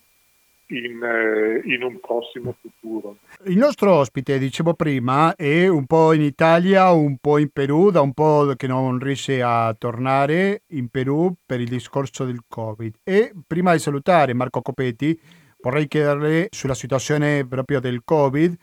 in, 0.69 1.03
eh, 1.03 1.63
in, 1.65 1.83
un 1.83 2.01
prossimo 2.01 2.55
futuro. 2.61 3.19
Il 3.45 3.57
nostro 3.57 3.95
ospite, 3.95 4.39
dicevo 4.39 4.75
prima, 4.75 5.35
è 5.35 5.67
un 5.67 5.87
po' 5.87 6.13
in 6.13 6.23
Italia, 6.23 6.91
un 6.93 7.19
po' 7.19 7.39
in 7.39 7.51
Perù, 7.51 7.91
da 7.91 8.01
un 8.01 8.13
po' 8.13 8.53
che 8.57 8.67
non 8.67 8.99
riesce 8.99 9.43
a 9.43 9.75
tornare 9.77 10.63
in 10.69 10.89
Perù 10.89 11.33
per 11.45 11.61
il 11.61 11.69
discorso 11.69 12.25
del 12.25 12.43
Covid. 12.49 12.97
E 13.03 13.33
prima 13.47 13.73
di 13.73 13.79
salutare 13.79 14.33
Marco 14.33 14.63
Copetti, 14.63 15.19
vorrei 15.61 15.87
chiederle 15.87 16.49
sulla 16.51 16.75
situazione 16.75 17.47
proprio 17.47 17.81
del 17.81 18.03
Covid. 18.05 18.57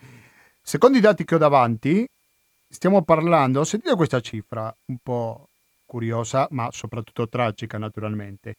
Secondo 0.61 0.97
i 0.97 1.01
dati 1.01 1.23
che 1.23 1.35
ho 1.35 1.39
davanti, 1.39 2.07
stiamo 2.67 3.03
parlando, 3.03 3.59
ho 3.59 3.65
sentito 3.65 3.95
questa 3.95 4.19
cifra 4.19 4.73
un 4.85 4.97
po' 5.01 5.50
curiosa, 5.91 6.47
ma 6.51 6.69
soprattutto 6.71 7.27
tragica 7.27 7.77
naturalmente. 7.77 8.55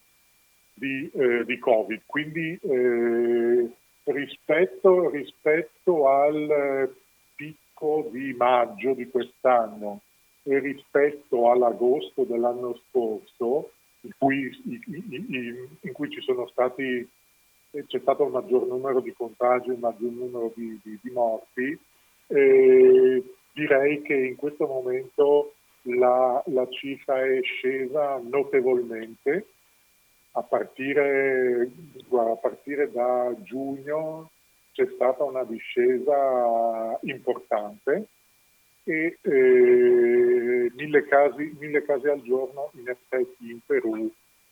di, 0.78 1.10
eh, 1.12 1.44
di 1.46 1.58
Covid, 1.58 2.02
quindi 2.06 2.58
eh, 2.62 3.70
rispetto, 4.04 5.10
rispetto 5.10 6.08
al 6.08 6.96
picco 7.36 8.10
di 8.12 8.34
maggio 8.34 8.94
di 8.94 9.10
quest'anno 9.10 10.02
e 10.44 10.60
rispetto 10.60 11.52
all'agosto 11.52 12.24
dell'anno 12.24 12.80
scorso, 12.88 13.72
in 14.02 14.12
cui, 14.18 14.50
in, 14.66 15.68
in 15.82 15.92
cui 15.92 16.10
ci 16.10 16.22
sono 16.22 16.48
stati, 16.48 17.08
c'è 17.72 18.00
stato 18.00 18.24
un 18.24 18.32
maggior 18.32 18.66
numero 18.68 19.02
di 19.02 19.14
contagi, 19.14 19.72
un 19.72 19.80
maggior 19.80 20.12
numero 20.12 20.54
di, 20.56 20.80
di, 20.84 20.98
di 21.02 21.10
morti, 21.10 21.78
eh, 22.28 23.24
direi 23.54 24.02
che 24.04 24.16
in 24.16 24.36
questo 24.36 24.68
momento 24.68 25.54
la, 25.82 26.42
la 26.48 26.68
cifra 26.70 27.26
è 27.26 27.42
scesa 27.42 28.22
notevolmente. 28.24 29.48
A 30.38 30.44
partire, 30.44 31.72
a 32.12 32.36
partire 32.36 32.92
da 32.92 33.34
giugno 33.42 34.30
c'è 34.72 34.88
stata 34.94 35.24
una 35.24 35.44
discesa 35.44 36.98
importante 37.02 38.08
e 38.84 39.18
eh, 39.20 40.72
mille, 40.76 41.06
casi, 41.08 41.56
mille, 41.60 41.84
casi, 41.84 42.08
al 42.08 42.22
giorno 42.22 42.70
in 42.74 42.88
effetti 42.88 43.50
in 43.50 43.60
Perù 43.66 44.12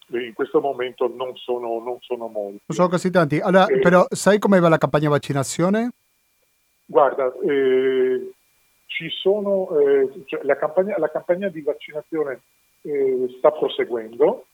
in 0.10 0.34
questo 0.34 0.60
momento 0.60 1.12
non 1.14 1.36
sono, 1.36 1.80
non 1.80 1.98
sono 2.02 2.28
molti. 2.28 2.62
Non 2.66 2.76
sono 2.76 2.90
così 2.90 3.10
tanti. 3.10 3.40
Allora, 3.40 3.66
eh, 3.68 3.80
però 3.80 4.06
sai 4.10 4.40
come 4.40 4.60
va 4.60 4.70
la 4.70 4.78
campagna 4.78 5.10
vaccinazione? 5.10 5.92
Guarda, 6.86 7.34
eh, 7.44 8.32
ci 8.86 9.10
sono, 9.10 9.70
eh, 9.80 10.24
cioè 10.26 10.44
la, 10.44 10.56
campagna, 10.56 10.98
la, 10.98 11.10
campagna, 11.10 11.48
di 11.50 11.62
vaccinazione 11.62 12.42
eh, 12.82 13.36
sta 13.38 13.52
proseguendo, 13.52 14.46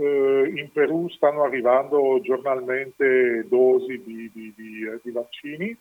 eh, 0.00 0.52
in 0.54 0.70
Perù 0.72 1.08
stanno 1.10 1.44
arrivando 1.44 2.20
giornalmente 2.22 3.46
dosi 3.48 4.02
di, 4.02 4.30
di, 4.32 4.52
di, 4.56 4.86
eh, 4.86 4.98
di 5.02 5.10
vaccini. 5.10 5.76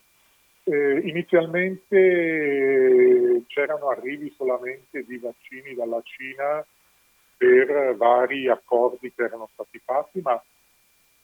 Eh, 0.64 1.00
inizialmente 1.06 1.98
eh, 1.98 3.44
c'erano 3.48 3.90
arrivi 3.90 4.32
solamente 4.36 5.04
di 5.06 5.18
vaccini 5.18 5.74
dalla 5.74 6.02
Cina 6.04 6.64
per 7.38 7.96
vari 7.96 8.50
accordi 8.50 9.14
che 9.14 9.24
erano 9.24 9.50
stati 9.54 9.80
fatti, 9.80 10.20
ma 10.22 10.42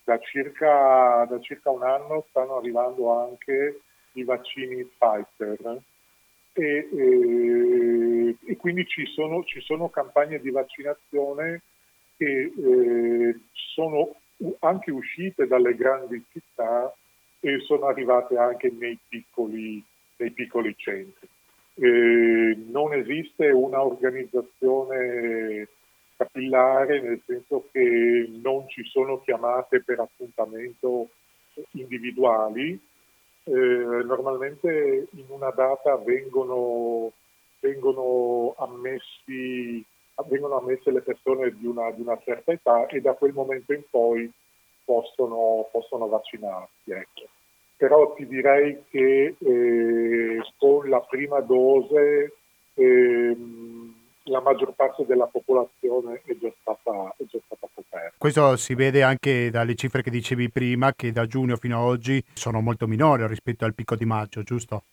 da 0.06 0.18
circa, 0.20 1.26
da 1.30 1.40
circa 1.42 1.72
un 1.72 1.84
anno 1.84 2.26
stanno 2.30 2.58
arrivando 2.58 3.12
anche 3.12 3.82
i 4.14 4.24
vaccini 4.24 4.86
Pfizer 4.86 5.82
e, 6.54 6.90
e, 6.94 8.38
e 8.46 8.56
quindi 8.56 8.86
ci 8.88 9.06
sono, 9.08 9.44
ci 9.44 9.60
sono, 9.60 9.90
campagne 9.90 10.40
di 10.40 10.52
vaccinazione 10.52 11.62
che 12.18 12.52
eh, 12.56 13.40
sono 13.52 14.16
anche 14.60 14.92
uscite 14.92 15.48
dalle 15.48 15.76
grandi 15.76 16.24
città 16.32 16.94
e 17.40 17.60
sono 17.62 17.88
arrivate 17.88 18.38
anche 18.38 18.72
nei 18.72 18.98
piccoli, 19.08 19.84
nei 20.18 20.32
piccoli 20.32 20.74
centri. 20.78 21.28
Eh, 21.76 22.58
non 22.70 22.94
esiste 22.94 23.50
una 23.50 23.84
organizzazione 23.84 25.68
capillare 26.18 27.02
nel 27.02 27.22
senso 27.26 27.68
che 27.72 28.30
non 28.42 28.68
ci 28.70 28.84
sono 28.86 29.22
chiamate 29.22 29.84
per 29.84 30.00
appuntamento 30.00 31.10
individuali, 31.72 32.80
eh, 33.44 33.52
normalmente 33.52 35.08
in 35.12 35.26
una 35.28 35.52
data 35.52 35.96
vengono, 35.98 37.12
vengono, 37.60 38.56
ammessi, 38.58 39.84
vengono 40.28 40.58
ammesse 40.58 40.92
le 40.92 41.02
persone 41.02 41.56
di 41.56 41.66
una, 41.66 41.92
di 41.92 42.02
una, 42.02 42.18
certa 42.24 42.52
età 42.52 42.86
e 42.88 43.02
da 43.02 43.14
quel 43.14 43.34
momento 43.34 43.74
in 43.74 43.84
poi 43.90 44.32
possono, 44.84 45.68
possono 45.72 46.08
vaccinarsi. 46.08 46.92
Ecco. 46.92 47.24
Però 47.78 48.14
ti 48.14 48.26
direi 48.26 48.84
che 48.90 49.36
eh, 49.38 50.40
con 50.58 50.88
la 50.88 51.02
prima 51.02 51.42
dose 51.42 52.34
eh, 52.76 53.38
la 54.24 54.42
maggior 54.42 54.74
parte 54.74 55.06
della 55.06 55.28
popolazione 55.28 56.22
è 56.26 56.36
già 56.40 56.52
stata, 56.62 57.14
è 57.18 57.24
già 57.28 57.38
stata 57.46 57.68
coperta. 57.74 58.16
Questo 58.18 58.56
si 58.56 58.74
vede 58.74 59.04
anche 59.04 59.50
dalle 59.52 59.76
cifre 59.76 60.02
che 60.02 60.10
dicevi 60.10 60.50
prima, 60.50 60.94
che 60.94 61.12
da 61.12 61.28
giugno 61.28 61.58
fino 61.58 61.78
ad 61.78 61.86
oggi 61.86 62.24
sono 62.34 62.62
molto 62.62 62.88
minori 62.88 63.28
rispetto 63.28 63.66
al 63.66 63.76
picco 63.76 63.96
di 63.96 64.06
maggio, 64.06 64.42
giusto? 64.44 64.84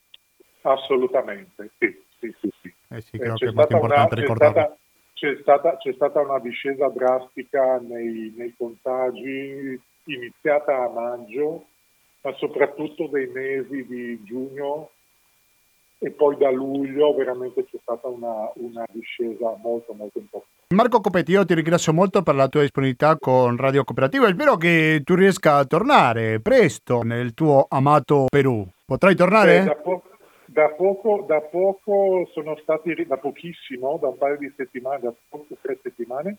Assolutamente, 0.61 1.71
sì. 1.77 2.03
sì, 2.19 2.35
sì, 2.39 2.49
sì. 2.61 2.73
Eh 2.89 3.01
sì 3.01 3.17
credo 3.17 3.35
che 3.35 3.47
è 3.47 3.51
molto 3.51 3.73
importante 3.73 4.13
una, 4.13 4.21
ricordarlo. 4.21 4.77
C'è 5.23 5.37
stata, 5.39 5.77
c'è 5.77 5.93
stata, 5.93 6.19
una 6.19 6.39
discesa 6.39 6.89
drastica 6.89 7.79
nei, 7.79 8.33
nei 8.35 8.53
contagi 8.57 9.81
iniziata 10.07 10.83
a 10.83 10.89
maggio, 10.89 11.63
ma 12.23 12.33
soprattutto 12.33 13.07
dei 13.07 13.27
mesi 13.27 13.85
di 13.87 14.21
giugno 14.25 14.89
e 15.99 16.11
poi 16.11 16.35
da 16.35 16.51
luglio 16.51 17.15
veramente 17.15 17.63
c'è 17.63 17.77
stata 17.81 18.09
una, 18.09 18.51
una 18.55 18.83
discesa 18.91 19.55
molto 19.61 19.93
molto 19.93 20.19
importante. 20.19 20.75
Marco 20.75 20.99
Copetti, 20.99 21.31
io 21.31 21.45
ti 21.45 21.53
ringrazio 21.53 21.93
molto 21.93 22.21
per 22.21 22.35
la 22.35 22.49
tua 22.49 22.59
disponibilità 22.59 23.15
con 23.17 23.55
Radio 23.55 23.85
Cooperativa. 23.85 24.27
Spero 24.27 24.57
che 24.57 25.03
tu 25.05 25.15
riesca 25.15 25.55
a 25.55 25.63
tornare 25.65 26.41
presto 26.41 27.01
nel 27.01 27.33
tuo 27.33 27.65
amato 27.69 28.25
Perù. 28.29 28.67
Potrai 28.85 29.15
tornare? 29.15 29.59
Eh, 29.59 29.63
da, 29.63 29.75
po- 29.75 30.03
da, 30.53 30.69
poco, 30.69 31.25
da 31.27 31.41
poco 31.41 32.29
sono 32.31 32.55
stati, 32.61 33.05
da 33.05 33.17
pochissimo, 33.17 33.97
da 33.99 34.07
un 34.09 34.17
paio 34.17 34.37
di 34.37 34.53
settimane, 34.55 34.99
da 35.01 35.13
poco 35.29 35.57
tre 35.59 35.79
settimane, 35.81 36.37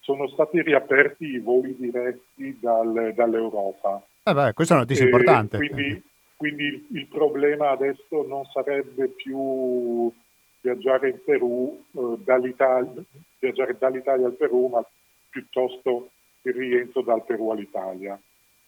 sono 0.00 0.26
stati 0.28 0.60
riaperti 0.62 1.26
i 1.26 1.38
voli 1.38 1.76
diretti 1.76 2.58
dal, 2.58 3.12
dall'Europa. 3.14 4.02
Eh 4.24 4.32
beh, 4.32 4.52
questa 4.54 4.74
è 4.74 4.76
una 4.78 4.86
notizia 4.86 5.04
e 5.04 5.08
importante. 5.08 5.56
Quindi 5.58 6.02
quindi 6.42 6.64
il, 6.64 6.86
il, 6.90 7.06
problema 7.06 7.70
adesso 7.70 8.26
non 8.26 8.44
sarebbe 8.46 9.06
più 9.10 10.12
viaggiare 10.60 11.10
in 11.10 11.18
Perù, 11.24 11.84
eh, 11.92 12.16
dall'Italia, 12.24 13.00
viaggiare 13.38 13.76
dall'Italia 13.78 14.26
al 14.26 14.32
Perù, 14.32 14.66
ma 14.66 14.84
piuttosto 15.30 16.10
il 16.42 16.52
rientro 16.52 17.02
dal 17.02 17.24
Perù 17.24 17.50
all'Italia. 17.50 18.20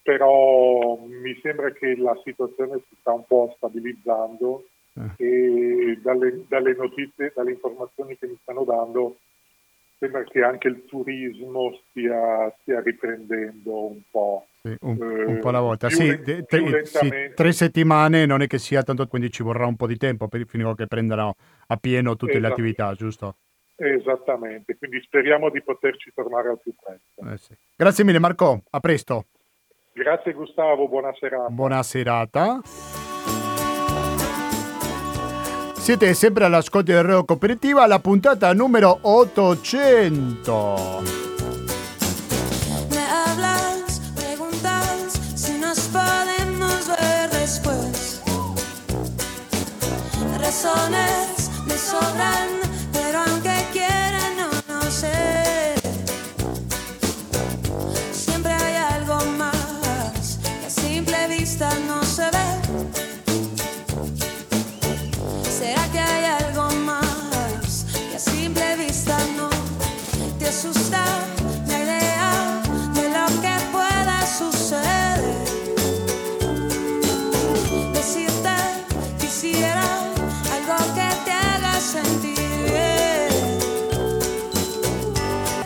Però 0.03 1.05
mi 1.05 1.37
sembra 1.43 1.73
che 1.73 1.97
la 1.97 2.17
situazione 2.23 2.81
si 2.89 2.95
sta 3.01 3.13
un 3.13 3.25
po' 3.27 3.53
stabilizzando 3.57 4.61
eh. 4.61 4.74
E 5.17 5.99
dalle, 6.03 6.45
dalle 6.49 6.75
notizie, 6.75 7.33
dalle 7.35 7.53
informazioni 7.53 8.17
che 8.17 8.27
mi 8.27 8.39
stanno 8.43 8.65
dando, 8.65 9.19
sembra 9.99 10.23
che 10.25 10.43
anche 10.43 10.69
il 10.69 10.85
turismo 10.87 11.81
stia, 11.89 12.55
stia 12.61 12.81
riprendendo 12.81 13.87
un 13.87 14.01
po'. 14.11 14.47
Sì, 14.63 14.75
un, 14.81 15.03
eh, 15.03 15.25
un, 15.25 15.39
po' 15.41 15.49
alla 15.49 15.61
volta. 15.61 15.91
Sì, 15.91 16.21
tre, 16.47 16.85
sì, 16.85 17.13
tre, 17.35 17.53
settimane 17.53 18.25
non 18.25 18.41
è 18.41 18.47
che 18.47 18.59
sia 18.59 18.83
tanto, 18.83 19.07
quindi 19.07 19.31
ci 19.31 19.43
vorrà 19.43 19.67
un 19.67 19.77
po' 19.77 19.87
di 19.87 19.97
tempo 19.97 20.29
per, 20.29 20.47
fino 20.47 20.75
che 20.75 20.87
prendano 20.87 21.37
a 21.67 21.77
pieno 21.77 22.17
tutte 22.17 22.39
le 22.39 22.47
attività, 22.47 22.95
giusto? 22.95 23.37
Esattamente, 23.77 24.77
quindi 24.77 25.01
speriamo 25.03 25.51
di 25.51 25.61
poterci 25.61 26.13
tornare 26.15 26.49
al 26.49 26.61
più 26.61 26.73
presto. 26.81 27.33
Eh 27.33 27.37
sì. 27.39 27.55
Grazie 27.77 28.05
mille 28.05 28.21
Marco, 28.21 28.63
a 28.71 28.81
presto. 28.81 29.27
Grazie 29.93 30.33
Gustavo, 30.33 30.89
buona 30.89 31.13
serata. 31.15 31.49
Buona 31.51 31.83
serata. 31.83 32.61
Siete 35.85 36.15
sempre 36.15 36.47
all'ascolto 36.47 36.93
del 36.93 37.03
Reo 37.03 37.27
Cooperativa, 37.27 37.87
la 37.87 37.99
puntata 37.99 38.51
numero 38.55 39.01
800. 39.03 41.34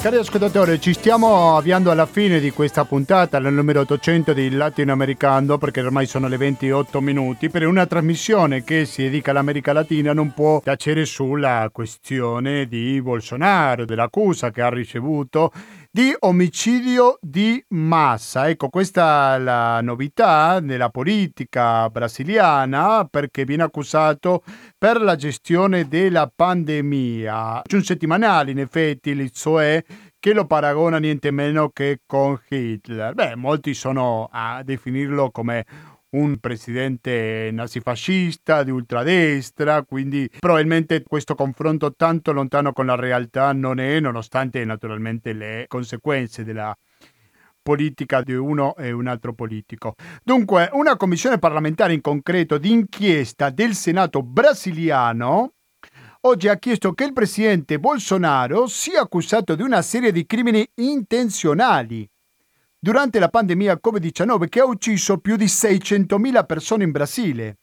Cari 0.01 0.17
ascoltatori, 0.17 0.81
ci 0.81 0.93
stiamo 0.93 1.57
avviando 1.57 1.91
alla 1.91 2.07
fine 2.07 2.39
di 2.39 2.53
questa 2.53 2.85
puntata, 2.85 3.41
nel 3.41 3.53
numero 3.53 3.81
800 3.81 4.33
di 4.33 4.49
Latinoamericano, 4.49 5.59
perché 5.59 5.81
ormai 5.81 6.07
sono 6.07 6.29
le 6.29 6.37
28 6.37 7.01
minuti, 7.01 7.51
per 7.51 7.67
una 7.67 7.85
trasmissione 7.85 8.63
che 8.63 8.85
si 8.85 9.03
dedica 9.03 9.33
all'America 9.33 9.73
Latina 9.73 10.13
non 10.13 10.33
può 10.33 10.61
tacere 10.61 11.05
sulla 11.05 11.69
questione 11.73 12.67
di 12.69 13.03
Bolsonaro, 13.03 13.85
dell'accusa 13.85 14.53
che 14.53 14.63
ha 14.63 14.71
ricevuto 14.71 15.53
di 15.99 16.15
omicidio 16.21 17.19
di 17.21 17.61
massa. 17.71 18.49
Ecco, 18.49 18.69
questa 18.69 19.35
è 19.35 19.39
la 19.41 19.81
novità 19.81 20.61
nella 20.61 20.91
politica 20.91 21.91
brasiliana 21.91 23.05
perché 23.05 23.45
viene 23.45 23.65
accusato 23.65 24.45
per 24.79 25.01
la 25.01 25.17
gestione 25.17 25.89
della 25.89 26.31
pandemia. 26.33 27.63
C'è 27.67 27.75
un 27.75 27.83
settimanale, 27.83 28.53
in 28.53 28.61
effetti, 28.61 29.29
SOE, 29.33 29.85
che 30.21 30.33
lo 30.33 30.47
paragona 30.47 30.99
niente 30.99 31.33
meno 31.33 31.71
che 31.71 32.03
con 32.07 32.41
Hitler. 32.49 33.15
Beh, 33.15 33.35
molti 33.35 33.75
sono 33.75 34.29
a 34.31 34.63
definirlo 34.63 35.33
come 35.33 35.65
un 36.11 36.39
presidente 36.39 37.51
nazifascista 37.53 38.63
di 38.63 38.71
ultradestra, 38.71 39.83
quindi 39.83 40.31
probabilmente 40.39 41.03
questo 41.03 41.35
confronto 41.35 41.95
tanto 41.95 42.33
lontano 42.33 42.73
con 42.73 42.87
la 42.87 42.95
realtà 42.95 43.53
non 43.53 43.79
è, 43.79 44.01
nonostante 44.01 44.65
naturalmente 44.65 45.33
le 45.33 45.65
conseguenze 45.69 46.45
della 46.45 46.75
politica 47.61 48.23
di 48.23 48.33
uno 48.33 48.75
e 48.77 48.93
un 48.93 49.09
altro 49.09 49.35
politico. 49.35 49.95
Dunque, 50.23 50.71
una 50.73 50.97
commissione 50.97 51.39
parlamentare 51.39 51.93
in 51.93 52.01
concreto 52.01 52.57
di 52.57 52.71
inchiesta 52.71 53.51
del 53.51 53.75
Senato 53.75 54.23
brasiliano 54.23 55.53
oggi 56.23 56.49
ha 56.49 56.57
chiesto 56.57 56.93
che 56.95 57.05
il 57.05 57.13
presidente 57.13 57.79
Bolsonaro 57.79 58.67
sia 58.67 59.03
accusato 59.03 59.55
di 59.55 59.63
una 59.63 59.83
serie 59.83 60.13
di 60.13 60.25
crimini 60.25 60.67
intenzionali 60.77 62.09
durante 62.79 63.19
la 63.19 63.29
pandemia 63.29 63.81
Covid-19 63.83 64.49
che 64.49 64.61
ha 64.61 64.67
ucciso 64.67 65.19
più 65.19 65.37
di 65.37 65.47
600.000 65.47 66.47
persone 66.47 66.85
in 66.85 66.91
Brasile. 66.91 67.57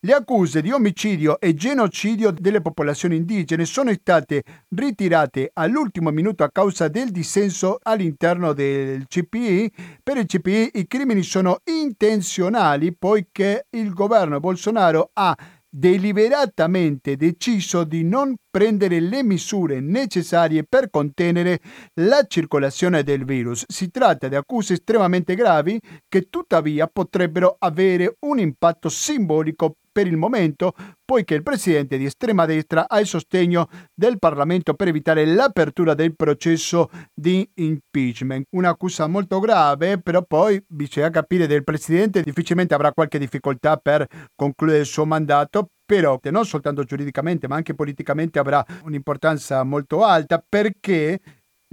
Le 0.00 0.12
accuse 0.12 0.62
di 0.62 0.70
omicidio 0.70 1.40
e 1.40 1.54
genocidio 1.54 2.30
delle 2.30 2.60
popolazioni 2.60 3.16
indigene 3.16 3.64
sono 3.64 3.92
state 3.92 4.44
ritirate 4.68 5.50
all'ultimo 5.52 6.10
minuto 6.10 6.44
a 6.44 6.50
causa 6.52 6.86
del 6.86 7.10
dissenso 7.10 7.80
all'interno 7.82 8.52
del 8.52 9.06
CPI. 9.08 9.72
Per 10.00 10.16
il 10.16 10.26
CPI 10.26 10.70
i 10.74 10.86
crimini 10.86 11.24
sono 11.24 11.62
intenzionali 11.64 12.94
poiché 12.94 13.66
il 13.70 13.92
governo 13.92 14.38
Bolsonaro 14.38 15.10
ha 15.14 15.36
deliberatamente 15.78 17.16
deciso 17.16 17.84
di 17.84 18.02
non 18.02 18.34
prendere 18.50 18.98
le 18.98 19.22
misure 19.22 19.78
necessarie 19.80 20.64
per 20.64 20.90
contenere 20.90 21.60
la 22.00 22.24
circolazione 22.26 23.04
del 23.04 23.24
virus. 23.24 23.64
Si 23.68 23.90
tratta 23.90 24.26
di 24.26 24.34
accuse 24.34 24.72
estremamente 24.72 25.36
gravi 25.36 25.78
che 26.08 26.28
tuttavia 26.28 26.88
potrebbero 26.88 27.54
avere 27.60 28.16
un 28.26 28.40
impatto 28.40 28.88
simbolico 28.88 29.76
per 29.98 30.06
il 30.06 30.16
momento, 30.16 30.74
poiché 31.04 31.34
il 31.34 31.42
presidente 31.42 31.98
di 31.98 32.04
estrema 32.04 32.46
destra 32.46 32.86
ha 32.88 33.00
il 33.00 33.06
sostegno 33.08 33.68
del 33.92 34.20
Parlamento 34.20 34.74
per 34.74 34.86
evitare 34.86 35.26
l'apertura 35.26 35.94
del 35.94 36.14
processo 36.14 36.88
di 37.12 37.48
impeachment. 37.54 38.46
Un'accusa 38.50 39.08
molto 39.08 39.40
grave, 39.40 40.00
però 40.00 40.22
poi 40.22 40.62
bisogna 40.68 41.10
capire 41.10 41.48
del 41.48 41.64
presidente 41.64 42.22
difficilmente 42.22 42.74
avrà 42.74 42.92
qualche 42.92 43.18
difficoltà 43.18 43.76
per 43.76 44.06
concludere 44.36 44.78
il 44.78 44.86
suo 44.86 45.04
mandato, 45.04 45.70
però 45.84 46.16
non 46.30 46.44
soltanto 46.44 46.84
giuridicamente 46.84 47.48
ma 47.48 47.56
anche 47.56 47.74
politicamente 47.74 48.38
avrà 48.38 48.64
un'importanza 48.84 49.64
molto 49.64 50.04
alta 50.04 50.40
perché 50.48 51.18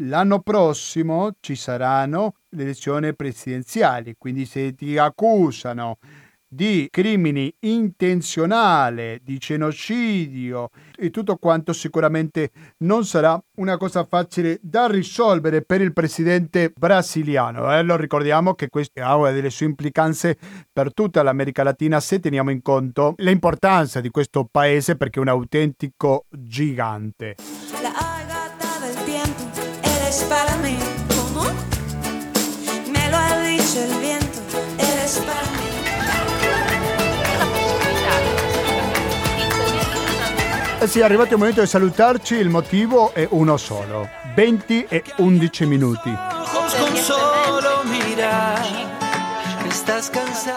l'anno 0.02 0.40
prossimo 0.40 1.34
ci 1.42 1.56
saranno 1.56 2.38
le 2.56 2.64
elezioni 2.64 3.14
presidenziali, 3.16 4.16
quindi 4.18 4.48
se 4.48 4.74
ti 4.74 4.98
accusano 4.98 6.00
di 6.48 6.88
crimini 6.90 7.54
intenzionale, 7.62 9.20
di 9.24 9.38
genocidio 9.38 10.70
e 10.96 11.10
tutto 11.10 11.38
quanto 11.38 11.74
sicuramente 11.74 12.52
non 12.80 13.06
sarà 13.06 13.42
una 13.58 13.78
cosa 13.78 14.06
facile 14.06 14.60
da 14.62 14.88
risolvere 14.88 15.62
per 15.62 15.82
il 15.82 15.94
presidente 15.94 16.72
brasiliano. 16.76 17.76
Eh? 17.76 17.84
Lo 17.84 17.96
ricordiamo 17.96 18.54
che 18.54 18.70
questo 18.70 19.02
ha 19.04 19.32
delle 19.32 19.50
sue 19.50 19.66
implicanze 19.66 20.38
per 20.72 20.94
tutta 20.94 21.24
l'America 21.24 21.64
Latina 21.64 22.00
se 22.00 22.20
teniamo 22.20 22.52
in 22.52 22.62
conto 22.62 23.14
l'importanza 23.18 24.02
di 24.02 24.10
questo 24.10 24.48
paese 24.50 24.96
perché 24.96 25.20
è 25.20 25.22
un 25.22 25.30
autentico 25.30 26.26
gigante. 26.30 27.36
La 27.82 27.94
agata 27.94 28.80
del 28.80 29.04
tiempo 29.04 29.44
eres 29.82 30.24
para 30.24 30.56
mí. 30.58 30.78
¿Cómo? 31.10 31.44
Me 32.92 33.10
lo 33.10 33.18
ha 33.18 33.40
dicho 33.42 33.84
el 33.84 34.00
viento, 34.00 34.40
eres 34.78 35.20
para 35.26 35.50
mí. 35.50 35.55
Eh 40.86 40.88
sì, 40.88 41.00
è 41.00 41.04
arrivato 41.04 41.34
il 41.34 41.40
momento 41.40 41.62
di 41.62 41.68
salutarci, 41.68 42.36
il 42.36 42.50
motivo 42.50 43.12
è 43.12 43.28
uno 43.32 43.58
solo, 43.58 44.08
20 44.36 44.86
e 44.88 45.04
11 45.18 45.66
minuti. 45.66 46.16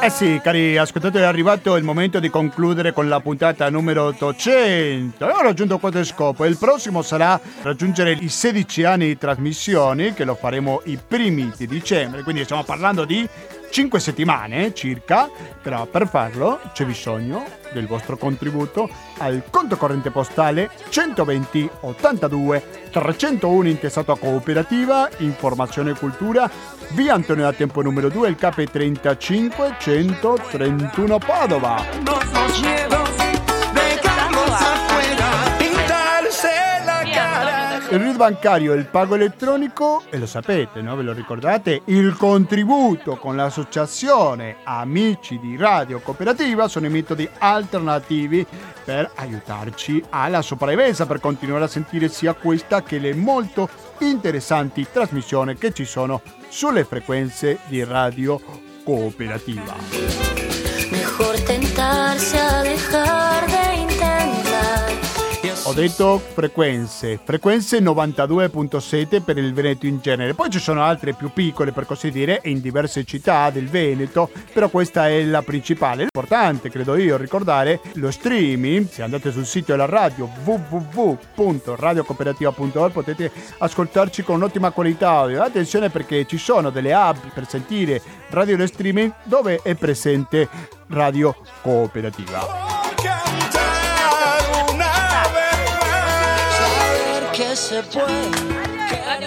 Eh 0.03 0.11
sì, 0.11 0.39
cari 0.43 0.76
ascoltatori, 0.76 1.24
è 1.24 1.26
arrivato 1.26 1.76
il 1.76 1.83
momento 1.83 2.20
di 2.20 2.29
concludere 2.29 2.93
con 2.93 3.09
la 3.09 3.20
puntata 3.20 3.70
numero 3.70 4.05
800. 4.05 5.26
E 5.26 5.33
ho 5.33 5.41
raggiunto 5.41 5.79
questo 5.79 6.05
scopo. 6.05 6.45
Il 6.45 6.59
prossimo 6.59 7.01
sarà 7.01 7.41
raggiungere 7.62 8.12
i 8.12 8.29
16 8.29 8.85
anni 8.85 9.07
di 9.07 9.16
trasmissioni, 9.16 10.12
che 10.12 10.24
lo 10.24 10.35
faremo 10.35 10.83
i 10.85 10.99
primi 11.05 11.51
di 11.57 11.66
dicembre. 11.66 12.22
Quindi 12.22 12.45
stiamo 12.45 12.64
parlando 12.64 13.07
di 13.07 13.26
5 13.71 14.01
settimane 14.01 14.75
circa, 14.75 15.29
però 15.62 15.87
per 15.87 16.09
farlo 16.09 16.61
c'è 16.73 16.85
bisogno 16.85 17.45
del 17.73 17.87
vostro 17.87 18.16
contributo 18.16 18.89
al 19.19 19.43
conto 19.51 19.77
corrente 19.77 20.11
postale 20.11 20.71
120 20.89 21.69
82 21.81 22.89
301 22.91 23.69
intestato 23.69 24.12
a 24.12 24.19
cooperativa, 24.19 25.09
informazione 25.19 25.91
e 25.91 25.95
cultura, 25.95 26.51
via 26.91 27.14
Antonio 27.14 27.45
da 27.45 27.53
Tempo 27.53 27.83
numero 27.83 28.09
2, 28.09 28.29
il 28.29 28.37
KP35 28.39 29.79
131 29.79 31.19
Padova. 31.19 33.08
Il 37.91 38.01
RID 38.01 38.16
bancario 38.16 38.74
il 38.74 38.84
pago 38.84 39.14
elettronico, 39.14 40.03
e 40.11 40.18
lo 40.18 40.26
sapete, 40.26 40.82
no? 40.82 40.95
ve 40.95 41.03
lo 41.03 41.14
ricordate, 41.14 41.80
il 41.86 42.14
contributo 42.18 43.16
con 43.16 43.34
l'associazione 43.34 44.57
Amici 44.64 45.39
di 45.39 45.57
Radio 45.57 46.01
Cooperativa 46.01 46.68
sono 46.68 46.84
i 46.84 46.91
metodi 46.91 47.26
alternativi 47.39 48.47
per 48.84 49.11
aiutarci 49.14 50.05
alla 50.11 50.43
sopravvivenza, 50.43 51.07
per 51.07 51.18
continuare 51.18 51.64
a 51.64 51.68
sentire 51.68 52.09
sia 52.09 52.34
questa 52.34 52.82
che 52.82 52.99
le 52.99 53.14
molto 53.14 53.70
interessanti 54.01 54.86
trasmissioni 54.93 55.57
che 55.57 55.72
ci 55.72 55.86
sono 55.86 56.20
sulle 56.49 56.84
frequenze 56.84 57.61
di 57.68 57.82
Radio 57.84 58.39
Cooperativa. 58.84 59.76
Mejor 60.91 61.41
tentarse 61.41 62.39
a 62.39 62.62
dejar 62.62 63.47
de 63.47 63.58
ho 65.69 65.75
detto 65.75 66.19
frequenze, 66.19 67.21
frequenze 67.23 67.81
92.7 67.81 69.23
per 69.23 69.37
il 69.37 69.53
Veneto 69.53 69.85
in 69.85 69.99
genere, 70.01 70.33
poi 70.33 70.49
ci 70.49 70.59
sono 70.59 70.83
altre 70.83 71.12
più 71.12 71.31
piccole 71.31 71.73
per 71.73 71.85
così 71.85 72.11
dire 72.11 72.41
in 72.45 72.62
diverse 72.62 73.05
città 73.05 73.51
del 73.51 73.69
Veneto, 73.69 74.31
però 74.55 74.71
questa 74.71 75.09
è 75.09 75.23
la 75.25 75.43
principale. 75.43 76.05
Importante 76.05 76.71
credo 76.71 76.97
io 76.97 77.19
ricordare 77.19 77.81
lo 77.95 78.11
streaming, 78.11 78.89
se 78.89 79.03
andate 79.03 79.31
sul 79.31 79.45
sito 79.45 79.73
della 79.73 79.85
radio 79.85 80.27
www.radiocooperativa.org 80.43 82.93
potete 82.93 83.31
ascoltarci 83.59 84.23
con 84.23 84.37
un'ottima 84.37 84.71
qualità 84.71 85.11
audio. 85.11 85.43
Attenzione 85.43 85.91
perché 85.91 86.25
ci 86.25 86.39
sono 86.39 86.71
delle 86.71 86.95
app 86.95 87.27
per 87.35 87.47
sentire 87.47 88.01
radio 88.31 88.57
e 88.57 88.66
streaming 88.66 89.12
dove 89.25 89.61
è 89.62 89.75
presente 89.75 90.49
Radio 90.87 91.37
Cooperativa. 91.61 92.88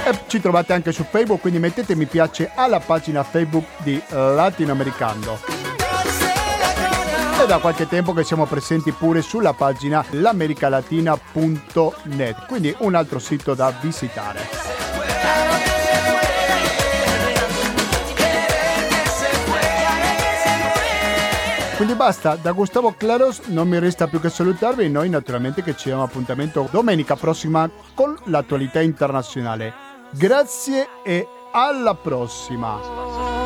E 0.07 0.19
ci 0.27 0.41
trovate 0.41 0.73
anche 0.73 0.91
su 0.91 1.05
Facebook, 1.05 1.43
quindi 1.43 1.59
mettete 1.59 1.95
mi 1.95 2.07
piace 2.07 2.51
alla 2.55 2.81
pagina 2.81 3.23
Facebook 3.23 3.67
di 3.83 4.03
Latinoamericano. 4.09 5.54
È 7.45 7.47
da 7.47 7.59
qualche 7.59 7.87
tempo 7.87 8.15
che 8.15 8.25
siamo 8.25 8.47
presenti 8.47 8.91
pure 8.91 9.21
sulla 9.21 9.53
pagina 9.53 10.03
l'americalatina.net, 10.13 12.47
quindi 12.47 12.75
un 12.79 12.95
altro 12.95 13.19
sito 13.19 13.53
da 13.53 13.71
visitare. 13.83 14.41
Quindi 21.77 21.93
basta, 21.93 22.39
da 22.41 22.53
Gustavo 22.53 22.95
Claros 22.97 23.43
non 23.49 23.69
mi 23.69 23.79
resta 23.79 24.07
più 24.07 24.21
che 24.21 24.31
salutarvi, 24.31 24.89
noi 24.89 25.11
naturalmente 25.11 25.63
che 25.63 25.77
ci 25.77 25.89
diamo 25.89 26.05
appuntamento 26.05 26.67
domenica 26.71 27.15
prossima 27.15 27.69
con 27.93 28.17
l'attualità 28.25 28.81
internazionale. 28.81 29.75
Grazie 30.13 30.89
e 31.05 31.29
alla 31.53 31.95
prossima! 31.95 33.44